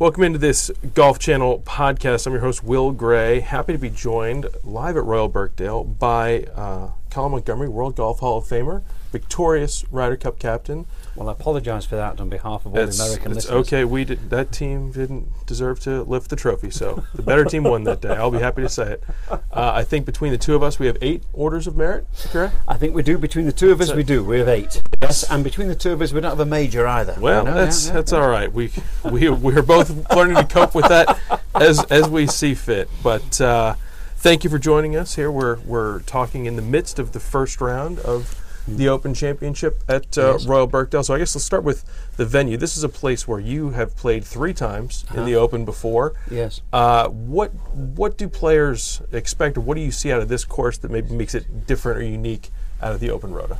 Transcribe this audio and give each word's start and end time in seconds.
Welcome 0.00 0.22
into 0.22 0.38
this 0.38 0.70
Golf 0.94 1.18
Channel 1.18 1.60
podcast. 1.66 2.26
I'm 2.26 2.32
your 2.32 2.40
host, 2.40 2.64
Will 2.64 2.90
Gray. 2.90 3.40
Happy 3.40 3.74
to 3.74 3.78
be 3.78 3.90
joined 3.90 4.46
live 4.64 4.96
at 4.96 5.04
Royal 5.04 5.28
Birkdale 5.28 5.84
by 5.84 6.44
uh, 6.56 6.92
Colin 7.10 7.32
Montgomerie, 7.32 7.68
World 7.68 7.96
Golf 7.96 8.20
Hall 8.20 8.38
of 8.38 8.44
Famer, 8.44 8.82
victorious 9.12 9.84
Ryder 9.90 10.16
Cup 10.16 10.38
captain. 10.38 10.86
Well, 11.16 11.28
I 11.28 11.32
apologise 11.32 11.84
for 11.84 11.96
that 11.96 12.20
on 12.20 12.28
behalf 12.28 12.64
of 12.64 12.74
all 12.74 12.78
It's, 12.78 12.96
the 12.98 13.04
American 13.04 13.32
it's 13.32 13.36
listeners. 13.46 13.66
okay. 13.66 13.84
We 13.84 14.04
did, 14.04 14.30
that 14.30 14.52
team 14.52 14.92
didn't 14.92 15.46
deserve 15.46 15.80
to 15.80 16.02
lift 16.04 16.30
the 16.30 16.36
trophy, 16.36 16.70
so 16.70 17.04
the 17.14 17.22
better 17.22 17.44
team 17.44 17.64
won 17.64 17.84
that 17.84 18.00
day. 18.00 18.10
I'll 18.10 18.30
be 18.30 18.38
happy 18.38 18.62
to 18.62 18.68
say 18.68 18.92
it. 18.92 19.02
Uh, 19.30 19.38
I 19.52 19.82
think 19.82 20.06
between 20.06 20.30
the 20.30 20.38
two 20.38 20.54
of 20.54 20.62
us, 20.62 20.78
we 20.78 20.86
have 20.86 20.96
eight 21.02 21.24
orders 21.32 21.66
of 21.66 21.76
merit. 21.76 22.06
Correct? 22.30 22.54
I 22.68 22.76
think 22.76 22.94
we 22.94 23.02
do. 23.02 23.18
Between 23.18 23.46
the 23.46 23.52
two 23.52 23.72
of 23.72 23.80
us, 23.80 23.88
So- 23.88 23.96
we 23.96 24.04
do. 24.04 24.22
We 24.24 24.38
have 24.38 24.48
eight. 24.48 24.80
Yes, 25.02 25.24
and 25.30 25.42
between 25.42 25.68
the 25.68 25.74
two 25.74 25.92
of 25.92 26.00
us, 26.02 26.12
we 26.12 26.20
don't 26.20 26.30
have 26.30 26.40
a 26.40 26.44
major 26.46 26.86
either. 26.86 27.16
Well, 27.18 27.44
know, 27.44 27.54
that's 27.54 27.90
that's 27.90 28.12
all 28.12 28.28
right. 28.28 28.52
We 28.52 28.70
we 29.04 29.28
we're 29.30 29.62
both 29.62 29.90
learning 30.14 30.36
to 30.36 30.44
cope 30.44 30.74
with 30.74 30.86
that 30.88 31.18
as 31.54 31.82
as 31.84 32.08
we 32.08 32.26
see 32.26 32.54
fit. 32.54 32.88
But 33.02 33.40
uh, 33.40 33.74
thank 34.20 34.44
you 34.44 34.50
for 34.50 34.58
joining 34.58 34.96
us 34.96 35.16
here. 35.16 35.30
We're 35.30 35.56
we're 35.60 36.00
talking 36.00 36.46
in 36.46 36.56
the 36.56 36.62
midst 36.62 36.98
of 36.98 37.12
the 37.12 37.20
first 37.20 37.60
round 37.60 37.98
of 38.00 38.36
the 38.68 38.88
Open 38.88 39.14
Championship 39.14 39.82
at 39.88 40.16
uh, 40.18 40.32
Yes. 40.32 40.46
Royal 40.46 40.66
Birkdale. 40.66 41.02
So 41.02 41.14
I 41.14 41.18
guess 41.18 41.34
let's 41.34 41.44
start 41.44 41.64
with 41.64 41.84
the 42.16 42.26
venue. 42.26 42.56
This 42.56 42.76
is 42.76 42.84
a 42.84 42.88
place 42.88 43.26
where 43.26 43.40
you 43.40 43.70
have 43.70 43.96
played 43.96 44.24
three 44.24 44.52
times 44.52 45.04
in 45.14 45.24
the 45.24 45.34
Open 45.34 45.64
before. 45.64 46.12
Yes. 46.30 46.60
Uh, 46.72 47.08
what 47.08 47.48
what 47.74 48.16
do 48.16 48.28
players 48.28 49.02
expect, 49.12 49.56
or 49.56 49.62
what 49.62 49.74
do 49.76 49.80
you 49.80 49.90
see 49.90 50.12
out 50.12 50.20
of 50.20 50.28
this 50.28 50.44
course 50.44 50.78
that 50.78 50.90
maybe 50.90 51.12
makes 51.14 51.34
it 51.34 51.66
different 51.66 51.98
or 51.98 52.02
unique 52.02 52.50
out 52.82 52.92
of 52.92 53.00
the 53.00 53.10
Open 53.10 53.32
Rota? 53.32 53.58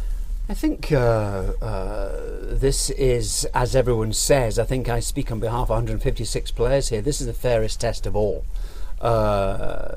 I 0.49 0.55
think 0.55 0.91
uh, 0.91 0.97
uh, 1.63 2.11
this 2.57 2.91
is, 2.91 3.45
as 3.55 3.77
everyone 3.77 4.13
says, 4.13 4.59
I 4.59 4.65
think 4.65 4.89
I 4.89 4.99
speak 4.99 5.31
on 5.31 5.39
behalf 5.39 5.65
of 5.65 5.71
156 5.71 6.51
players 6.51 6.89
here. 6.89 7.01
This 7.01 7.21
is 7.21 7.29
the 7.29 7.33
fairest 7.33 7.81
test 7.81 8.05
of 8.05 8.17
all. 8.17 8.45
Uh, 9.01 9.97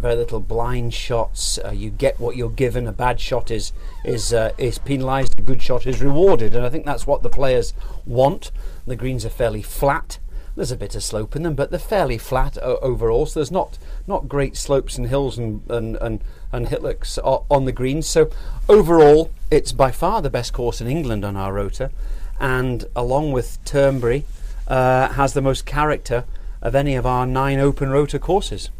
very 0.00 0.14
little 0.14 0.40
blind 0.40 0.94
shots. 0.94 1.58
Uh, 1.64 1.70
you 1.70 1.90
get 1.90 2.18
what 2.20 2.36
you're 2.36 2.48
given. 2.48 2.86
A 2.86 2.92
bad 2.92 3.20
shot 3.20 3.50
is 3.50 3.72
is 4.04 4.32
uh, 4.32 4.52
is 4.56 4.78
penalised. 4.78 5.38
A 5.38 5.42
good 5.42 5.60
shot 5.60 5.86
is 5.86 6.00
rewarded, 6.00 6.54
and 6.54 6.64
I 6.64 6.68
think 6.68 6.86
that's 6.86 7.06
what 7.06 7.22
the 7.22 7.28
players 7.28 7.74
want. 8.06 8.50
The 8.86 8.96
greens 8.96 9.26
are 9.26 9.30
fairly 9.30 9.62
flat. 9.62 10.18
There's 10.56 10.72
a 10.72 10.76
bit 10.76 10.94
of 10.94 11.02
slope 11.02 11.36
in 11.36 11.42
them, 11.42 11.54
but 11.54 11.70
they're 11.70 11.78
fairly 11.78 12.18
flat 12.18 12.56
o- 12.62 12.78
overall. 12.82 13.26
So 13.26 13.40
there's 13.40 13.50
not 13.50 13.78
not 14.06 14.28
great 14.28 14.56
slopes 14.56 14.96
and 14.96 15.08
hills 15.08 15.36
and 15.36 15.62
and 15.68 15.96
and, 15.96 16.20
and 16.52 16.68
hillocks 16.68 17.18
on 17.18 17.64
the 17.64 17.72
greens. 17.72 18.06
So 18.06 18.30
overall, 18.68 19.30
it's 19.50 19.72
by 19.72 19.90
far 19.90 20.22
the 20.22 20.30
best 20.30 20.52
course 20.52 20.80
in 20.80 20.86
England 20.86 21.24
on 21.24 21.36
our 21.36 21.52
rota, 21.52 21.90
and 22.38 22.84
along 22.94 23.32
with 23.32 23.58
Turnberry, 23.64 24.24
uh, 24.68 25.08
has 25.10 25.34
the 25.34 25.42
most 25.42 25.66
character 25.66 26.24
of 26.62 26.74
any 26.74 26.94
of 26.94 27.06
our 27.06 27.26
nine 27.26 27.58
open 27.58 27.90
rota 27.90 28.18
courses. 28.18 28.70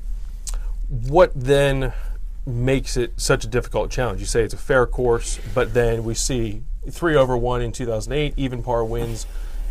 what 0.89 1.31
then 1.35 1.93
makes 2.47 2.97
it 2.97 3.13
such 3.17 3.45
a 3.45 3.47
difficult 3.49 3.91
challenge? 3.91 4.21
You 4.21 4.27
say 4.27 4.43
it's 4.43 4.55
a 4.55 4.59
fair 4.59 4.87
course, 4.87 5.39
but 5.55 5.73
then 5.73 6.05
we 6.05 6.15
see 6.15 6.63
three 6.91 7.15
over 7.15 7.37
one 7.37 7.63
in 7.63 7.71
2008, 7.73 8.35
even 8.37 8.63
par 8.63 8.85
wins 8.85 9.25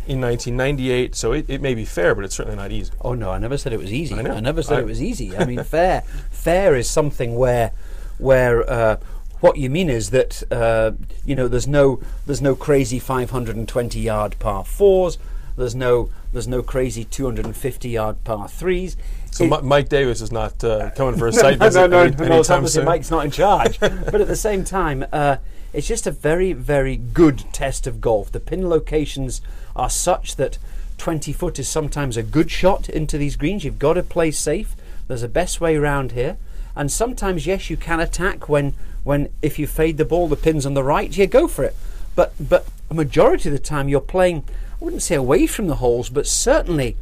in 0.06 0.20
1998. 0.20 1.14
So 1.14 1.32
it, 1.32 1.44
it 1.48 1.60
may 1.60 1.74
be 1.74 1.84
fair, 1.84 2.14
but 2.14 2.24
it's 2.24 2.34
certainly 2.34 2.56
not 2.56 2.72
easy. 2.72 2.92
Oh 3.02 3.14
no, 3.14 3.30
I 3.30 3.38
never 3.38 3.58
said 3.58 3.72
it 3.72 3.78
was 3.78 3.92
easy. 3.92 4.14
I 4.14 4.22
know. 4.22 4.40
never 4.40 4.62
said 4.62 4.78
I- 4.78 4.80
it 4.80 4.86
was 4.86 5.02
easy. 5.02 5.36
I 5.36 5.44
mean, 5.44 5.62
fair, 5.64 6.02
fair 6.30 6.74
is 6.74 6.88
something 6.88 7.36
where, 7.36 7.72
where 8.18 8.68
uh, 8.68 8.96
what 9.40 9.56
you 9.56 9.68
mean 9.70 9.88
is 9.90 10.10
that 10.10 10.42
uh, 10.50 10.92
you 11.24 11.34
know 11.34 11.48
there's 11.48 11.68
no 11.68 12.00
there's 12.26 12.42
no 12.42 12.54
crazy 12.54 12.98
520 12.98 14.00
yard 14.00 14.36
par 14.38 14.64
fours. 14.64 15.18
There's 15.56 15.74
no 15.74 16.08
there's 16.32 16.48
no 16.48 16.62
crazy 16.62 17.04
250 17.04 17.88
yard 17.88 18.22
par 18.24 18.48
threes. 18.48 18.96
So 19.30 19.44
It- 19.44 19.64
Mike 19.64 19.88
Davis 19.88 20.20
is 20.20 20.32
not 20.32 20.62
uh, 20.62 20.90
coming 20.90 21.18
for 21.18 21.26
a 21.28 21.32
site 21.42 21.58
no, 21.58 21.66
visit 21.66 21.80
no, 21.80 21.86
no, 21.86 21.98
any, 22.02 22.28
no, 22.28 22.38
obviously 22.40 22.68
soon. 22.68 22.84
Mike's 22.84 23.10
not 23.10 23.24
in 23.24 23.30
charge. 23.30 23.78
but 23.80 24.20
at 24.20 24.28
the 24.28 24.36
same 24.36 24.64
time, 24.64 25.04
uh, 25.12 25.36
it's 25.72 25.86
just 25.86 26.06
a 26.06 26.10
very, 26.10 26.52
very 26.52 26.96
good 26.96 27.44
test 27.52 27.86
of 27.86 28.00
golf. 28.00 28.32
The 28.32 28.40
pin 28.40 28.68
locations 28.68 29.40
are 29.76 29.90
such 29.90 30.36
that 30.36 30.58
20 30.98 31.32
foot 31.32 31.58
is 31.58 31.68
sometimes 31.68 32.16
a 32.16 32.22
good 32.22 32.50
shot 32.50 32.88
into 32.88 33.16
these 33.16 33.36
greens. 33.36 33.64
You've 33.64 33.78
got 33.78 33.94
to 33.94 34.02
play 34.02 34.30
safe. 34.30 34.74
There's 35.08 35.22
a 35.22 35.28
best 35.28 35.60
way 35.60 35.76
round 35.76 36.12
here. 36.12 36.36
And 36.76 36.90
sometimes, 36.90 37.46
yes, 37.46 37.70
you 37.70 37.76
can 37.76 38.00
attack 38.00 38.48
when, 38.48 38.74
when 39.02 39.28
if 39.42 39.58
you 39.58 39.66
fade 39.66 39.96
the 39.96 40.04
ball, 40.04 40.28
the 40.28 40.36
pin's 40.36 40.66
on 40.66 40.74
the 40.74 40.84
right, 40.84 41.16
yeah, 41.16 41.26
go 41.26 41.48
for 41.48 41.64
it. 41.64 41.76
But, 42.14 42.34
but 42.38 42.66
a 42.90 42.94
majority 42.94 43.48
of 43.48 43.52
the 43.52 43.58
time, 43.58 43.88
you're 43.88 44.00
playing, 44.00 44.44
I 44.80 44.84
wouldn't 44.84 45.02
say 45.02 45.14
away 45.14 45.46
from 45.46 45.66
the 45.66 45.76
holes, 45.76 46.08
but 46.08 46.26
certainly 46.26 46.96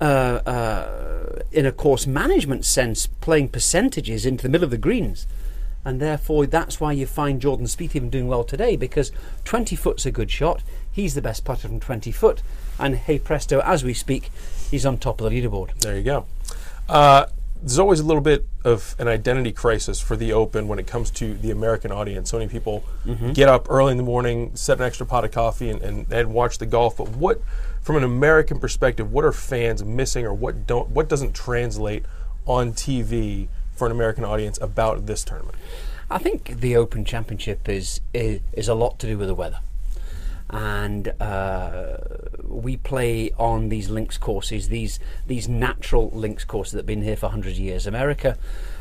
uh, 0.00 0.04
uh, 0.04 1.42
in 1.50 1.66
a 1.66 1.72
course 1.72 2.06
management 2.06 2.64
sense, 2.64 3.06
playing 3.06 3.48
percentages 3.48 4.24
into 4.24 4.42
the 4.42 4.48
middle 4.48 4.64
of 4.64 4.70
the 4.70 4.78
greens. 4.78 5.26
And 5.84 6.00
therefore, 6.00 6.46
that's 6.46 6.80
why 6.80 6.92
you 6.92 7.06
find 7.06 7.40
Jordan 7.40 7.66
Spieth 7.66 7.96
even 7.96 8.10
doing 8.10 8.28
well 8.28 8.44
today 8.44 8.76
because 8.76 9.10
20 9.44 9.74
foot's 9.74 10.06
a 10.06 10.10
good 10.10 10.30
shot. 10.30 10.62
He's 10.90 11.14
the 11.14 11.22
best 11.22 11.44
putter 11.44 11.66
from 11.66 11.80
20 11.80 12.12
foot. 12.12 12.42
And 12.78 12.96
hey 12.96 13.18
presto, 13.18 13.60
as 13.60 13.82
we 13.82 13.94
speak, 13.94 14.30
he's 14.70 14.84
on 14.84 14.98
top 14.98 15.20
of 15.20 15.30
the 15.30 15.40
leaderboard. 15.40 15.78
There 15.80 15.96
you 15.96 16.02
go. 16.02 16.26
Uh, 16.88 17.26
there's 17.60 17.78
always 17.78 18.00
a 18.00 18.04
little 18.04 18.22
bit 18.22 18.46
of 18.64 18.94
an 18.98 19.08
identity 19.08 19.52
crisis 19.52 20.00
for 20.00 20.16
the 20.16 20.32
Open 20.32 20.68
when 20.68 20.78
it 20.78 20.86
comes 20.86 21.10
to 21.12 21.34
the 21.34 21.50
American 21.50 21.90
audience. 21.92 22.30
So 22.30 22.38
many 22.38 22.50
people 22.50 22.84
Mm-hmm. 23.06 23.32
get 23.32 23.48
up 23.48 23.66
early 23.70 23.92
in 23.92 23.96
the 23.96 24.02
morning, 24.02 24.54
set 24.54 24.78
an 24.78 24.84
extra 24.84 25.06
pot 25.06 25.24
of 25.24 25.30
coffee, 25.30 25.70
and, 25.70 25.80
and, 25.82 26.12
and 26.12 26.34
watch 26.34 26.58
the 26.58 26.66
golf. 26.66 26.98
But 26.98 27.08
what, 27.10 27.40
from 27.80 27.96
an 27.96 28.04
American 28.04 28.60
perspective, 28.60 29.10
what 29.10 29.24
are 29.24 29.32
fans 29.32 29.82
missing, 29.82 30.26
or 30.26 30.34
what 30.34 30.66
don't, 30.66 30.90
what 30.90 31.08
doesn't 31.08 31.34
translate 31.34 32.04
on 32.44 32.72
TV 32.74 33.48
for 33.74 33.86
an 33.86 33.92
American 33.92 34.24
audience 34.24 34.58
about 34.60 35.06
this 35.06 35.24
tournament? 35.24 35.56
I 36.10 36.18
think 36.18 36.60
the 36.60 36.76
Open 36.76 37.04
Championship 37.04 37.68
is 37.68 38.00
is, 38.14 38.40
is 38.52 38.68
a 38.68 38.74
lot 38.74 38.98
to 39.00 39.06
do 39.06 39.16
with 39.18 39.28
the 39.28 39.34
weather, 39.34 39.60
and 40.50 41.08
uh, 41.20 41.98
we 42.42 42.76
play 42.76 43.30
on 43.38 43.68
these 43.68 43.90
links 43.90 44.16
courses, 44.16 44.68
these 44.68 44.98
these 45.26 45.48
natural 45.48 46.10
links 46.10 46.44
courses 46.44 46.72
that 46.72 46.78
have 46.80 46.86
been 46.86 47.02
here 47.02 47.16
for 47.16 47.28
hundred 47.28 47.56
years. 47.56 47.86
America 47.86 48.36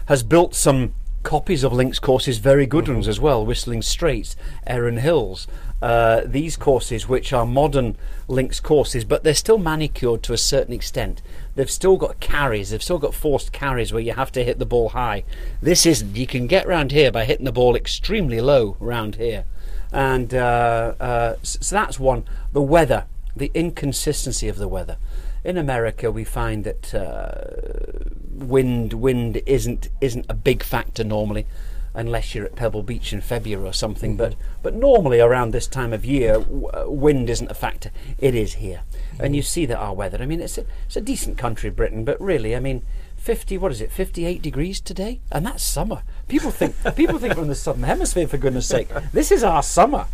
has 0.06 0.24
built 0.24 0.56
some 0.56 0.94
copies 1.24 1.64
of 1.64 1.74
links 1.74 2.00
courses, 2.00 2.38
very 2.38 2.66
good 2.66 2.88
ones 2.88 3.08
as 3.08 3.20
well, 3.20 3.46
Whistling 3.46 3.82
Straits, 3.82 4.38
Erin 4.66 4.98
Hills. 4.98 5.46
Uh, 5.82 6.22
these 6.26 6.56
courses, 6.56 7.08
which 7.08 7.34
are 7.34 7.46
modern 7.46 7.98
links 8.28 8.60
courses, 8.60 9.04
but 9.04 9.24
they're 9.24 9.34
still 9.36 9.58
manicured 9.58 10.24
to 10.24 10.34
a 10.34 10.38
certain 10.38 10.74
extent. 10.74 11.22
They've 11.56 11.70
still 11.70 11.98
got 11.98 12.20
carries, 12.20 12.70
they've 12.70 12.82
still 12.82 12.98
got 12.98 13.14
forced 13.14 13.52
carries 13.52 13.92
where 13.92 14.02
you 14.02 14.14
have 14.14 14.32
to 14.32 14.44
hit 14.44 14.58
the 14.58 14.66
ball 14.66 14.90
high. 14.90 15.24
This 15.62 15.86
isn't. 15.86 16.16
You 16.16 16.26
can 16.26 16.48
get 16.48 16.66
round 16.66 16.92
here 16.92 17.12
by 17.12 17.26
hitting 17.26 17.46
the 17.46 17.52
ball 17.52 17.76
extremely 17.76 18.40
low 18.40 18.78
round 18.80 19.16
here. 19.16 19.46
And 19.92 20.34
uh, 20.34 20.94
uh, 21.00 21.36
so 21.44 21.76
that's 21.76 22.00
one. 22.00 22.26
The 22.52 22.62
weather, 22.62 23.06
the 23.36 23.52
inconsistency 23.54 24.48
of 24.50 24.58
the 24.58 24.68
weather. 24.68 24.98
In 25.44 25.58
America, 25.58 26.12
we 26.12 26.24
find 26.24 26.64
that 26.66 26.94
uh, 26.94 28.10
wind 28.32 28.94
wind 28.94 29.42
isn't 29.46 29.90
isn't 30.02 30.26
a 30.28 30.34
big 30.34 30.62
factor 30.62 31.04
normally, 31.04 31.46
unless 31.94 32.36
you're 32.36 32.46
at 32.46 32.56
Pebble 32.56 32.84
Beach 32.84 33.14
in 33.14 33.22
February 33.22 33.68
or 33.70 33.74
something. 33.74 34.18
But 34.18 34.36
but 34.62 34.74
normally 34.74 35.22
around 35.22 35.52
this 35.52 35.68
time 35.68 35.94
of 35.94 36.04
year, 36.04 36.34
w- 36.34 36.68
uh, 36.68 36.86
wind 36.88 37.30
isn't 37.30 37.50
a 37.50 37.54
factor. 37.54 37.92
It 38.18 38.36
is 38.36 38.56
here, 38.56 38.82
and 39.20 39.36
you 39.36 39.42
see 39.42 39.66
that 39.68 39.78
our 39.78 39.94
weather. 39.94 40.22
I 40.22 40.26
mean, 40.26 40.42
it's 40.42 40.58
a, 40.58 40.66
it's 40.86 40.98
a 40.98 41.02
decent 41.02 41.38
country, 41.38 41.70
Britain, 41.70 42.04
but 42.04 42.20
really, 42.20 42.56
I 42.56 42.60
mean. 42.60 42.84
50 43.28 43.58
what 43.58 43.74
is 43.74 43.82
it 43.82 43.92
58 43.92 44.42
degrees 44.42 44.80
today? 44.80 45.20
And 45.34 45.46
that's 45.46 45.62
summer. 45.62 46.04
People 46.30 46.50
think 46.50 46.74
people 46.96 47.20
think 47.20 47.36
we're 47.36 47.42
in 47.42 47.50
the 47.50 47.56
southern 47.56 47.84
hemisphere 47.84 48.26
for 48.26 48.38
goodness 48.38 48.70
sake. 48.70 48.88
This 49.12 49.34
is 49.34 49.44
our 49.44 49.62
summer. 49.62 50.08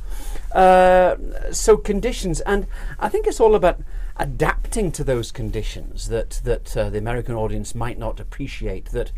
Uh, 0.51 1.15
so 1.51 1.77
conditions 1.77 2.41
and 2.41 2.65
i 2.99 3.09
think 3.09 3.27
it's 3.27 3.39
all 3.39 3.53
about 3.53 3.79
adapting 4.17 4.91
to 4.91 5.03
those 5.03 5.31
conditions 5.31 6.09
that 6.09 6.41
that 6.43 6.75
uh, 6.75 6.89
the 6.89 6.97
american 6.97 7.35
audience 7.35 7.75
might 7.75 7.99
not 7.99 8.19
appreciate 8.19 8.85
that 8.85 9.11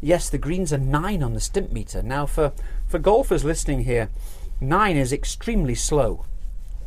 yes 0.00 0.30
the 0.30 0.38
greens 0.38 0.72
are 0.72 0.78
9 0.78 1.20
on 1.20 1.34
the 1.34 1.40
stimp 1.40 1.72
meter. 1.72 2.04
Now 2.04 2.26
for 2.26 2.52
for 2.86 3.00
golfers 3.00 3.44
listening 3.44 3.82
here 3.82 4.10
9 4.60 4.96
is 4.96 5.12
extremely 5.12 5.74
slow. 5.74 6.24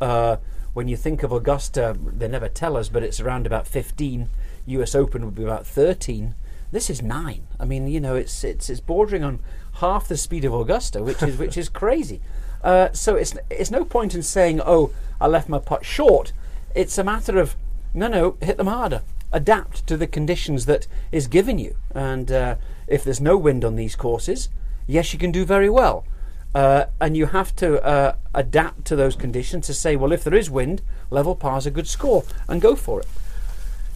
Uh, 0.00 0.38
when 0.72 0.88
you 0.88 0.96
think 0.96 1.22
of 1.22 1.30
augusta 1.30 1.94
they 2.02 2.28
never 2.28 2.48
tell 2.48 2.74
us 2.74 2.88
but 2.88 3.02
it's 3.02 3.20
around 3.20 3.46
about 3.46 3.66
15 3.66 4.30
us 4.66 4.94
open 4.94 5.26
would 5.26 5.34
be 5.34 5.44
about 5.44 5.66
13 5.66 6.34
this 6.74 6.90
is 6.90 7.00
nine. 7.00 7.46
I 7.60 7.64
mean, 7.64 7.86
you 7.86 8.00
know, 8.00 8.16
it's 8.16 8.42
it's 8.42 8.68
it's 8.68 8.80
bordering 8.80 9.22
on 9.22 9.38
half 9.74 10.08
the 10.08 10.16
speed 10.16 10.44
of 10.44 10.52
Augusta, 10.52 11.04
which 11.04 11.22
is 11.22 11.38
which 11.38 11.56
is 11.56 11.68
crazy. 11.68 12.20
Uh, 12.64 12.88
so 12.92 13.14
it's 13.14 13.36
it's 13.48 13.70
no 13.70 13.84
point 13.84 14.12
in 14.12 14.22
saying, 14.22 14.60
"Oh, 14.60 14.90
I 15.20 15.28
left 15.28 15.48
my 15.48 15.60
putt 15.60 15.84
short." 15.84 16.32
It's 16.74 16.98
a 16.98 17.04
matter 17.04 17.38
of 17.38 17.54
no, 17.94 18.08
no, 18.08 18.36
hit 18.42 18.56
them 18.56 18.66
harder. 18.66 19.02
Adapt 19.32 19.86
to 19.86 19.96
the 19.96 20.08
conditions 20.08 20.66
that 20.66 20.88
is 21.12 21.28
given 21.28 21.60
you, 21.60 21.76
and 21.94 22.32
uh, 22.32 22.56
if 22.88 23.04
there's 23.04 23.20
no 23.20 23.36
wind 23.36 23.64
on 23.64 23.76
these 23.76 23.94
courses, 23.94 24.48
yes, 24.88 25.12
you 25.12 25.18
can 25.18 25.30
do 25.30 25.44
very 25.44 25.70
well. 25.70 26.04
Uh, 26.56 26.86
and 27.00 27.16
you 27.16 27.26
have 27.26 27.54
to 27.56 27.82
uh, 27.84 28.16
adapt 28.32 28.84
to 28.84 28.96
those 28.96 29.16
conditions 29.16 29.66
to 29.66 29.74
say, 29.74 29.96
well, 29.96 30.12
if 30.12 30.22
there 30.22 30.34
is 30.34 30.48
wind, 30.48 30.82
level 31.10 31.34
par 31.34 31.58
is 31.58 31.66
a 31.66 31.70
good 31.70 31.88
score, 31.88 32.22
and 32.48 32.62
go 32.62 32.76
for 32.76 33.00
it. 33.00 33.06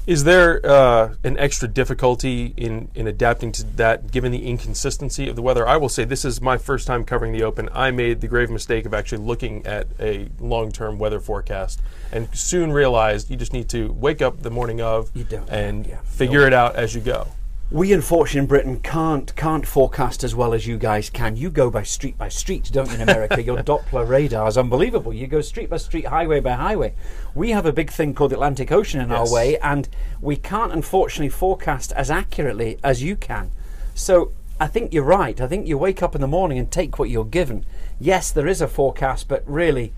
Is 0.08 0.25
there 0.25 0.64
uh, 0.64 1.16
an 1.22 1.37
extra 1.37 1.69
difficulty 1.69 2.55
in, 2.56 2.88
in 2.94 3.06
adapting 3.06 3.52
to 3.52 3.62
that 3.76 4.10
given 4.10 4.32
the 4.32 4.49
inconsistency 4.49 5.28
of 5.28 5.37
the 5.37 5.43
weather? 5.43 5.69
I 5.69 5.76
will 5.76 5.90
say 5.90 6.05
this 6.05 6.25
is 6.25 6.40
my 6.40 6.56
first 6.56 6.87
time 6.87 7.05
covering 7.05 7.32
the 7.32 7.43
Open. 7.43 7.69
I 7.75 7.90
made 7.90 8.22
the 8.22 8.26
grave 8.26 8.49
mistake 8.49 8.87
of 8.87 8.94
actually 8.94 9.19
looking 9.19 9.66
at 9.66 9.87
a 10.00 10.31
long 10.40 10.72
term 10.72 10.99
weather 10.99 11.20
forecast 11.20 11.82
and 12.10 12.26
soon 12.34 12.72
realized 12.72 13.31
you 13.31 13.37
just 13.37 13.52
need 13.52 13.69
to 13.69 13.93
wake 13.93 14.22
up 14.22 14.40
the 14.40 14.50
morning 14.50 14.81
of 14.81 15.10
You 15.12 15.25
don't, 15.25 15.46
and 15.50 15.87
yeah. 15.87 16.00
figure 16.05 16.46
it 16.46 16.54
out 16.54 16.75
as 16.75 16.94
you 16.94 17.02
go. 17.02 17.28
We 17.70 17.93
unfortunately 17.93 18.41
in 18.41 18.47
Britain 18.47 18.81
can't 18.81 19.37
can't 19.37 19.67
forecast 19.67 20.25
as 20.25 20.35
well 20.35 20.55
as 20.55 20.67
you 20.67 20.79
guys 20.79 21.11
can. 21.11 21.37
You 21.37 21.50
go 21.50 21.69
by 21.69 21.82
street 21.82 22.17
by 22.17 22.31
street, 22.31 22.70
don't 22.73 22.88
you? 22.88 22.94
In 22.94 23.03
America, 23.03 23.43
your 23.44 23.59
Doppler 23.59 24.09
radar 24.09 24.49
is 24.49 24.56
unbelievable. 24.56 25.12
You 25.12 25.26
go 25.26 25.43
street 25.43 25.69
by 25.69 25.76
street, 25.76 26.06
highway 26.06 26.41
by 26.41 26.53
highway. 26.53 26.94
We 27.35 27.50
have 27.50 27.67
a 27.67 27.73
big 27.73 27.91
thing 27.91 28.15
called 28.15 28.31
the 28.31 28.37
Atlantic 28.37 28.73
Ocean 28.73 29.03
in 29.03 29.11
Yes. 29.11 29.19
our 29.19 29.35
way, 29.35 29.59
and 29.59 29.87
we 30.23 30.37
can't 30.37 30.73
unfortunately 30.73 31.29
forecast 31.29 31.93
as 31.93 32.11
accurately 32.11 32.79
as 32.82 33.03
you 33.03 33.17
can. 33.17 33.50
So 33.94 34.32
I 34.59 34.67
think 34.67 34.94
you're 34.94 35.05
right. 35.05 35.38
I 35.38 35.47
think 35.47 35.67
you 35.67 35.76
wake 35.76 36.03
up 36.03 36.14
in 36.14 36.23
the 36.23 36.26
morning 36.26 36.59
and 36.59 36.71
take 36.71 36.99
what 36.99 37.11
you're 37.11 37.26
given. 37.26 37.67
Yes, 38.00 38.31
there 38.31 38.47
is 38.47 38.62
a 38.62 38.69
forecast, 38.69 39.29
but 39.29 39.43
really, 39.47 39.93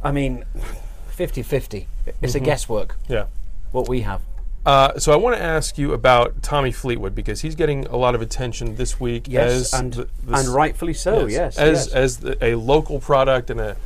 I 0.00 0.12
mean, 0.12 0.44
50-50. 1.10 1.86
It's 2.22 2.36
a 2.36 2.38
mm-hmm. 2.38 2.44
guesswork. 2.44 2.96
Yeah. 3.08 3.26
What 3.72 3.88
we 3.88 4.02
have. 4.02 4.22
Uh, 4.66 4.98
so 4.98 5.12
I 5.12 5.16
want 5.16 5.36
to 5.36 5.42
ask 5.42 5.78
you 5.78 5.92
about 5.92 6.42
Tommy 6.42 6.72
Fleetwood 6.72 7.14
because 7.14 7.40
he's 7.42 7.54
getting 7.54 7.86
a 7.86 7.96
lot 7.96 8.16
of 8.16 8.20
attention 8.20 8.74
this 8.74 8.98
week 8.98 9.26
Yes, 9.28 9.72
as 9.72 9.80
and 9.80 9.92
the- 9.94 10.08
and 10.26 10.34
this- 10.34 10.46
rightfully 10.48 10.92
so. 10.94 11.26
Yes, 11.26 11.56
as 11.56 11.86
yes. 11.86 11.94
as 11.94 12.16
the, 12.18 12.44
a 12.44 12.56
local 12.56 12.98
product 12.98 13.48
and 13.50 13.60
a 13.60 13.76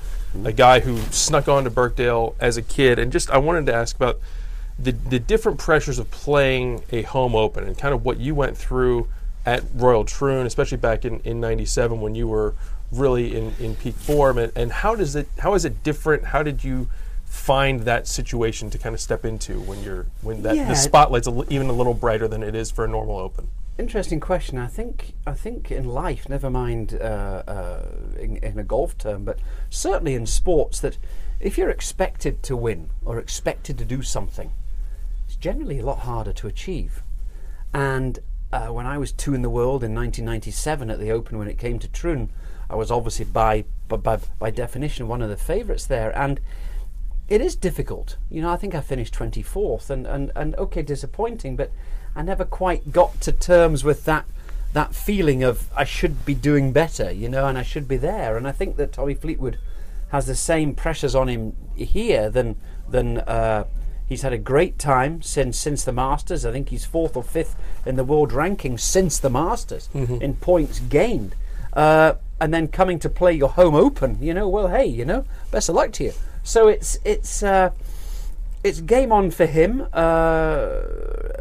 a 0.45 0.53
guy 0.53 0.81
who 0.81 0.97
snuck 1.11 1.49
onto 1.49 1.69
Birkdale 1.71 2.35
as 2.41 2.57
a 2.57 2.63
kid, 2.63 2.99
and 2.99 3.13
just 3.13 3.29
I 3.31 3.37
wanted 3.39 3.67
to 3.67 3.75
ask 3.75 3.95
about 3.95 4.21
the 4.79 4.93
the 4.93 5.19
different 5.19 5.59
pressures 5.59 5.99
of 5.99 6.11
playing 6.11 6.83
a 6.91 7.03
home 7.03 7.35
open 7.37 7.65
and 7.65 7.77
kind 7.77 7.93
of 7.93 8.03
what 8.05 8.19
you 8.19 8.35
went 8.35 8.57
through 8.57 9.07
at 9.45 9.63
Royal 9.75 10.05
Troon, 10.05 10.47
especially 10.47 10.79
back 10.79 11.05
in 11.05 11.21
in 11.25 11.41
'97 11.41 12.01
when 12.01 12.15
you 12.15 12.27
were 12.27 12.55
really 12.91 13.37
in, 13.37 13.53
in 13.61 13.75
peak 13.77 13.95
form, 13.97 14.39
and, 14.39 14.51
and 14.57 14.73
how 14.73 14.95
does 14.95 15.15
it 15.15 15.29
how 15.41 15.53
is 15.55 15.67
it 15.67 15.83
different? 15.83 16.25
How 16.25 16.43
did 16.43 16.65
you 16.65 16.89
find 17.31 17.83
that 17.83 18.09
situation 18.09 18.69
to 18.71 18.77
kind 18.77 18.93
of 18.93 19.01
step 19.01 19.25
into 19.25 19.61
when 19.61 19.81
you're 19.85 20.07
when 20.21 20.43
that 20.43 20.57
Yeah. 20.57 20.67
the 20.69 20.75
spotlight's 20.75 21.29
a 21.29 21.31
li- 21.31 21.47
even 21.49 21.69
a 21.69 21.73
little 21.73 21.95
brighter 21.95 22.27
than 22.27 22.43
it 22.43 22.57
is 22.57 22.73
for 22.73 22.85
a 22.85 22.89
normal 22.89 23.19
open? 23.19 23.49
Interesting 23.79 24.19
question. 24.19 24.59
I 24.59 24.67
think 24.67 25.15
I 25.29 25.33
think 25.35 25.71
in 25.71 25.85
life, 25.89 26.29
never 26.29 26.51
mind 26.51 26.93
uh, 27.01 27.43
uh, 27.47 27.87
in, 28.19 28.39
in 28.39 28.59
a 28.59 28.65
golf 28.65 28.99
term, 28.99 29.25
but 29.25 29.39
certainly 29.71 30.15
in 30.15 30.27
sports, 30.27 30.81
that 30.81 30.99
if 31.39 31.57
you're 31.57 31.71
expected 31.71 32.43
to 32.43 32.57
win 32.57 32.91
or 33.05 33.21
expected 33.21 33.79
to 33.79 33.85
do 33.85 34.03
something, 34.03 34.51
it's 35.27 35.37
generally 35.37 35.79
a 35.79 35.87
lot 35.87 36.01
harder 36.01 36.33
to 36.33 36.49
achieve. 36.49 37.05
And 37.73 38.19
uh, 38.53 38.67
when 38.67 38.87
I 38.87 38.99
was 38.99 39.13
two 39.13 39.35
in 39.35 39.43
the 39.43 39.49
world 39.49 39.85
in 39.85 39.95
1997 39.95 40.91
at 40.91 40.99
the 40.99 41.13
Open, 41.13 41.39
when 41.39 41.47
it 41.47 41.59
came 41.59 41.79
to 41.79 41.87
Troon, 41.89 42.31
I 42.69 42.75
was 42.75 42.91
obviously 42.91 43.25
by 43.27 43.65
by, 43.89 43.97
by, 43.99 44.19
by 44.41 44.51
definition 44.51 45.07
one 45.07 45.23
of 45.23 45.29
the 45.31 45.37
favourites 45.37 45.87
there, 45.87 46.11
and 46.19 46.41
it 47.31 47.41
is 47.41 47.55
difficult. 47.55 48.17
You 48.29 48.43
know, 48.43 48.51
I 48.51 48.57
think 48.57 48.75
I 48.75 48.81
finished 48.81 49.15
24th, 49.15 49.89
and, 49.89 50.07
and, 50.07 50.33
and 50.35 50.57
okay, 50.57 50.83
disappointing, 50.83 51.55
but 51.57 51.71
I 52.15 52.23
never 52.23 52.45
quite 52.45 52.91
got 52.91 53.21
to 53.23 53.33
terms 53.33 53.85
with 53.85 54.05
that 54.05 54.27
that 54.73 54.95
feeling 54.95 55.43
of 55.43 55.69
I 55.75 55.83
should 55.83 56.25
be 56.25 56.33
doing 56.33 56.73
better, 56.73 57.11
you 57.11 57.29
know, 57.29 57.47
and 57.49 57.59
I 57.59 57.63
should 57.63 57.89
be 57.89 57.97
there. 57.97 58.37
And 58.37 58.47
I 58.47 58.53
think 58.53 58.77
that 58.77 58.93
Tommy 58.93 59.15
Fleetwood 59.15 59.59
has 60.11 60.27
the 60.27 60.37
same 60.37 60.77
pressures 60.77 61.15
on 61.15 61.29
him 61.29 61.57
here 61.75 62.31
than 62.31 62.57
than 62.89 63.19
uh, 63.19 63.65
he's 64.07 64.23
had 64.23 64.33
a 64.33 64.39
great 64.39 64.79
time 64.79 65.23
since 65.23 65.59
since 65.59 65.83
the 65.83 65.93
Masters. 65.93 66.47
I 66.47 66.53
think 66.53 66.69
he's 66.69 66.85
fourth 66.85 67.17
or 67.17 67.25
fifth 67.25 67.57
in 67.85 67.97
the 67.97 68.05
world 68.05 68.33
ranking 68.33 68.79
since 68.79 69.19
the 69.19 69.31
Masters 69.31 69.89
in 70.21 70.37
points 70.37 70.79
gained. 70.79 71.35
Uh, 71.73 72.15
and 72.41 72.55
then 72.55 72.69
coming 72.69 72.99
to 73.01 73.09
play 73.09 73.33
your 73.33 73.51
home 73.51 73.75
open, 73.75 74.19
you 74.21 74.33
know, 74.33 74.49
well, 74.49 74.69
hey, 74.69 74.87
you 74.87 75.05
know, 75.05 75.25
best 75.51 75.69
of 75.69 75.75
luck 75.75 75.93
to 75.93 76.05
you. 76.05 76.13
So 76.51 76.67
it's 76.67 76.99
it's 77.05 77.45
uh, 77.45 77.71
it's 78.65 78.81
game 78.81 79.13
on 79.13 79.31
for 79.31 79.47
him. 79.47 79.87
Uh, 79.93 80.81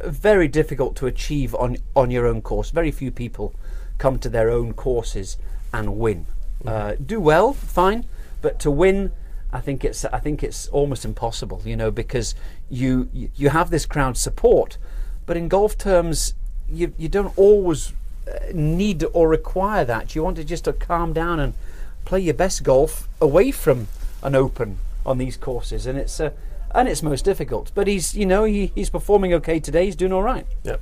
very 0.05 0.47
difficult 0.47 0.95
to 0.97 1.07
achieve 1.07 1.55
on 1.55 1.77
on 1.95 2.11
your 2.11 2.27
own 2.27 2.43
course. 2.43 2.69
Very 2.69 2.91
few 2.91 3.09
people 3.09 3.55
come 3.97 4.19
to 4.19 4.29
their 4.29 4.51
own 4.51 4.73
courses 4.73 5.37
and 5.73 5.97
win. 5.97 6.27
Uh, 6.63 6.93
do 7.03 7.19
well, 7.19 7.53
fine, 7.53 8.05
but 8.43 8.59
to 8.59 8.69
win, 8.69 9.11
I 9.51 9.61
think 9.61 9.83
it's 9.83 10.05
I 10.05 10.19
think 10.19 10.43
it's 10.43 10.67
almost 10.67 11.03
impossible. 11.05 11.63
You 11.65 11.75
know, 11.75 11.89
because 11.89 12.35
you 12.69 13.09
you, 13.11 13.31
you 13.35 13.49
have 13.49 13.71
this 13.71 13.87
crowd 13.87 14.15
support, 14.15 14.77
but 15.25 15.35
in 15.35 15.47
golf 15.47 15.75
terms, 15.75 16.35
you 16.69 16.93
you 16.99 17.09
don't 17.09 17.35
always 17.35 17.93
uh, 18.27 18.51
need 18.53 19.03
or 19.13 19.27
require 19.27 19.85
that. 19.85 20.13
You 20.13 20.21
want 20.21 20.37
to 20.37 20.43
just 20.43 20.65
to 20.65 20.73
calm 20.73 21.13
down 21.13 21.39
and 21.39 21.55
play 22.05 22.19
your 22.19 22.35
best 22.35 22.61
golf 22.61 23.09
away 23.19 23.49
from 23.49 23.87
an 24.21 24.35
open 24.35 24.77
on 25.05 25.17
these 25.17 25.37
courses, 25.37 25.85
and 25.85 25.97
it's 25.97 26.19
uh, 26.19 26.31
and 26.73 26.87
it's 26.87 27.01
most 27.01 27.25
difficult. 27.25 27.71
But 27.73 27.87
he's 27.87 28.15
you 28.15 28.25
know 28.25 28.43
he, 28.43 28.71
he's 28.75 28.89
performing 28.89 29.33
okay 29.35 29.59
today. 29.59 29.85
He's 29.85 29.95
doing 29.95 30.13
all 30.13 30.23
right. 30.23 30.45
Yep. 30.63 30.81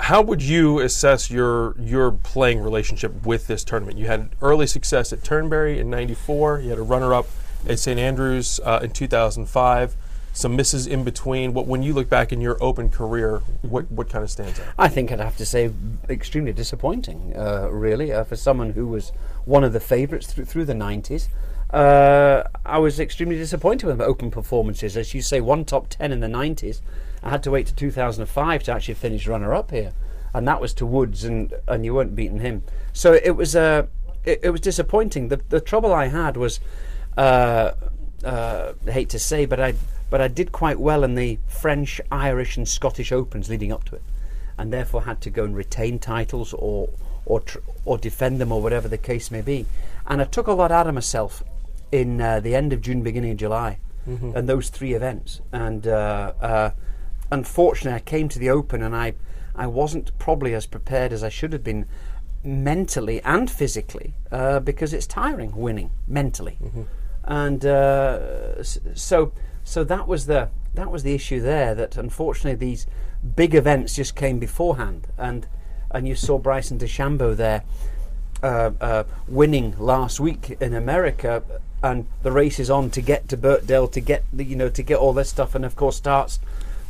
How 0.00 0.20
would 0.22 0.42
you 0.42 0.80
assess 0.80 1.30
your 1.30 1.78
your 1.80 2.10
playing 2.10 2.60
relationship 2.60 3.24
with 3.24 3.46
this 3.46 3.64
tournament? 3.64 3.98
You 3.98 4.06
had 4.06 4.30
early 4.40 4.66
success 4.66 5.12
at 5.12 5.22
Turnberry 5.22 5.78
in 5.78 5.90
'94. 5.90 6.60
You 6.60 6.70
had 6.70 6.78
a 6.78 6.82
runner-up 6.82 7.26
at 7.68 7.78
St 7.78 7.98
Andrews 7.98 8.60
uh, 8.64 8.80
in 8.82 8.90
2005. 8.90 9.96
Some 10.34 10.56
misses 10.56 10.86
in 10.86 11.04
between. 11.04 11.52
What 11.52 11.66
when 11.66 11.82
you 11.82 11.92
look 11.92 12.08
back 12.08 12.32
in 12.32 12.40
your 12.40 12.56
Open 12.62 12.88
career, 12.88 13.42
what 13.60 13.90
what 13.92 14.08
kind 14.08 14.24
of 14.24 14.30
stands 14.30 14.58
out? 14.58 14.66
I 14.78 14.88
think 14.88 15.12
I'd 15.12 15.20
have 15.20 15.36
to 15.36 15.46
say 15.46 15.70
extremely 16.08 16.54
disappointing, 16.54 17.34
uh, 17.36 17.68
really, 17.70 18.12
uh, 18.12 18.24
for 18.24 18.36
someone 18.36 18.70
who 18.70 18.86
was 18.86 19.12
one 19.44 19.62
of 19.62 19.74
the 19.74 19.80
favourites 19.80 20.32
through, 20.32 20.46
through 20.46 20.64
the 20.64 20.72
90s. 20.72 21.28
Uh, 21.72 22.44
I 22.66 22.78
was 22.78 23.00
extremely 23.00 23.36
disappointed 23.36 23.86
with 23.86 24.00
open 24.00 24.30
performances. 24.30 24.96
As 24.96 25.14
you 25.14 25.22
say, 25.22 25.40
one 25.40 25.64
top 25.64 25.88
10 25.88 26.12
in 26.12 26.20
the 26.20 26.26
90s. 26.26 26.80
I 27.22 27.30
had 27.30 27.42
to 27.44 27.50
wait 27.50 27.66
to 27.68 27.74
2005 27.74 28.62
to 28.64 28.72
actually 28.72 28.94
finish 28.94 29.26
runner 29.26 29.54
up 29.54 29.70
here. 29.70 29.92
And 30.34 30.46
that 30.48 30.60
was 30.60 30.74
to 30.74 30.86
Woods, 30.86 31.24
and, 31.24 31.52
and 31.68 31.84
you 31.84 31.94
weren't 31.94 32.16
beating 32.16 32.40
him. 32.40 32.62
So 32.92 33.14
it 33.14 33.32
was 33.32 33.54
uh, 33.54 33.86
it, 34.24 34.40
it 34.42 34.50
was 34.50 34.60
disappointing. 34.60 35.28
The, 35.28 35.40
the 35.48 35.60
trouble 35.60 35.92
I 35.92 36.06
had 36.06 36.36
was, 36.36 36.60
uh, 37.16 37.72
uh, 38.24 38.72
I 38.86 38.90
hate 38.90 39.10
to 39.10 39.18
say, 39.18 39.46
but 39.46 39.60
I, 39.60 39.74
but 40.10 40.20
I 40.20 40.28
did 40.28 40.52
quite 40.52 40.78
well 40.78 41.04
in 41.04 41.14
the 41.14 41.38
French, 41.48 42.00
Irish, 42.10 42.56
and 42.56 42.66
Scottish 42.66 43.12
Opens 43.12 43.48
leading 43.48 43.72
up 43.72 43.84
to 43.84 43.96
it 43.96 44.02
and 44.58 44.72
therefore 44.72 45.02
had 45.02 45.20
to 45.22 45.30
go 45.30 45.44
and 45.44 45.56
retain 45.56 45.98
titles 45.98 46.52
or 46.52 46.90
or 47.24 47.40
tr- 47.40 47.58
or 47.84 47.98
defend 47.98 48.40
them 48.40 48.52
or 48.52 48.60
whatever 48.60 48.88
the 48.88 48.98
case 48.98 49.30
may 49.30 49.40
be. 49.40 49.66
And 50.06 50.20
I 50.20 50.24
took 50.24 50.46
a 50.46 50.52
lot 50.52 50.70
out 50.70 50.86
of 50.86 50.94
myself 50.94 51.42
in 51.92 52.20
uh, 52.20 52.40
the 52.40 52.54
end 52.56 52.72
of 52.72 52.80
June, 52.80 53.02
beginning 53.02 53.32
of 53.32 53.36
July, 53.36 53.78
and 54.34 54.48
those 54.48 54.68
three 54.70 54.94
events. 54.94 55.40
And 55.52 55.86
uh, 55.86 56.32
uh, 56.40 56.70
unfortunately, 57.30 57.94
I 57.94 58.00
came 58.00 58.28
to 58.30 58.38
the 58.38 58.50
Open 58.50 58.82
and 58.82 58.96
I 58.96 59.14
I 59.54 59.66
wasn't 59.66 60.10
probably 60.18 60.54
as 60.54 60.66
prepared 60.66 61.12
as 61.12 61.22
I 61.22 61.28
should 61.28 61.52
have 61.52 61.62
been 61.62 61.84
mentally 62.42 63.20
and 63.22 63.48
physically 63.50 64.14
uh, 64.32 64.58
because 64.60 64.92
it's 64.92 65.06
tiring 65.06 65.54
winning 65.54 65.90
mentally. 66.08 66.58
And 67.24 67.64
uh, 67.64 68.18
s- 68.58 68.80
so 68.94 69.32
so 69.62 69.84
that 69.84 70.08
was 70.08 70.26
the 70.26 70.48
that 70.74 70.90
was 70.90 71.02
the 71.04 71.14
issue 71.14 71.40
there. 71.40 71.74
That 71.74 71.96
unfortunately 71.96 72.56
these 72.66 72.86
big 73.36 73.54
events 73.54 73.94
just 73.94 74.16
came 74.16 74.38
beforehand, 74.40 75.06
and 75.16 75.46
and 75.92 76.08
you 76.08 76.16
saw 76.16 76.38
Bryson 76.38 76.78
DeChambeau 76.78 77.36
there 77.36 77.62
uh, 78.42 78.70
uh, 78.80 79.04
winning 79.28 79.74
last 79.78 80.20
week 80.20 80.56
in 80.60 80.74
America, 80.74 81.42
and 81.82 82.06
the 82.22 82.32
race 82.32 82.58
is 82.58 82.70
on 82.70 82.90
to 82.90 83.00
get 83.00 83.28
to 83.28 83.36
Birkdale 83.36 83.88
to 83.88 84.00
get 84.00 84.24
the, 84.32 84.44
you 84.44 84.56
know 84.56 84.68
to 84.68 84.82
get 84.82 84.98
all 84.98 85.12
this 85.12 85.30
stuff, 85.30 85.54
and 85.54 85.64
of 85.64 85.76
course 85.76 85.96
starts 85.96 86.40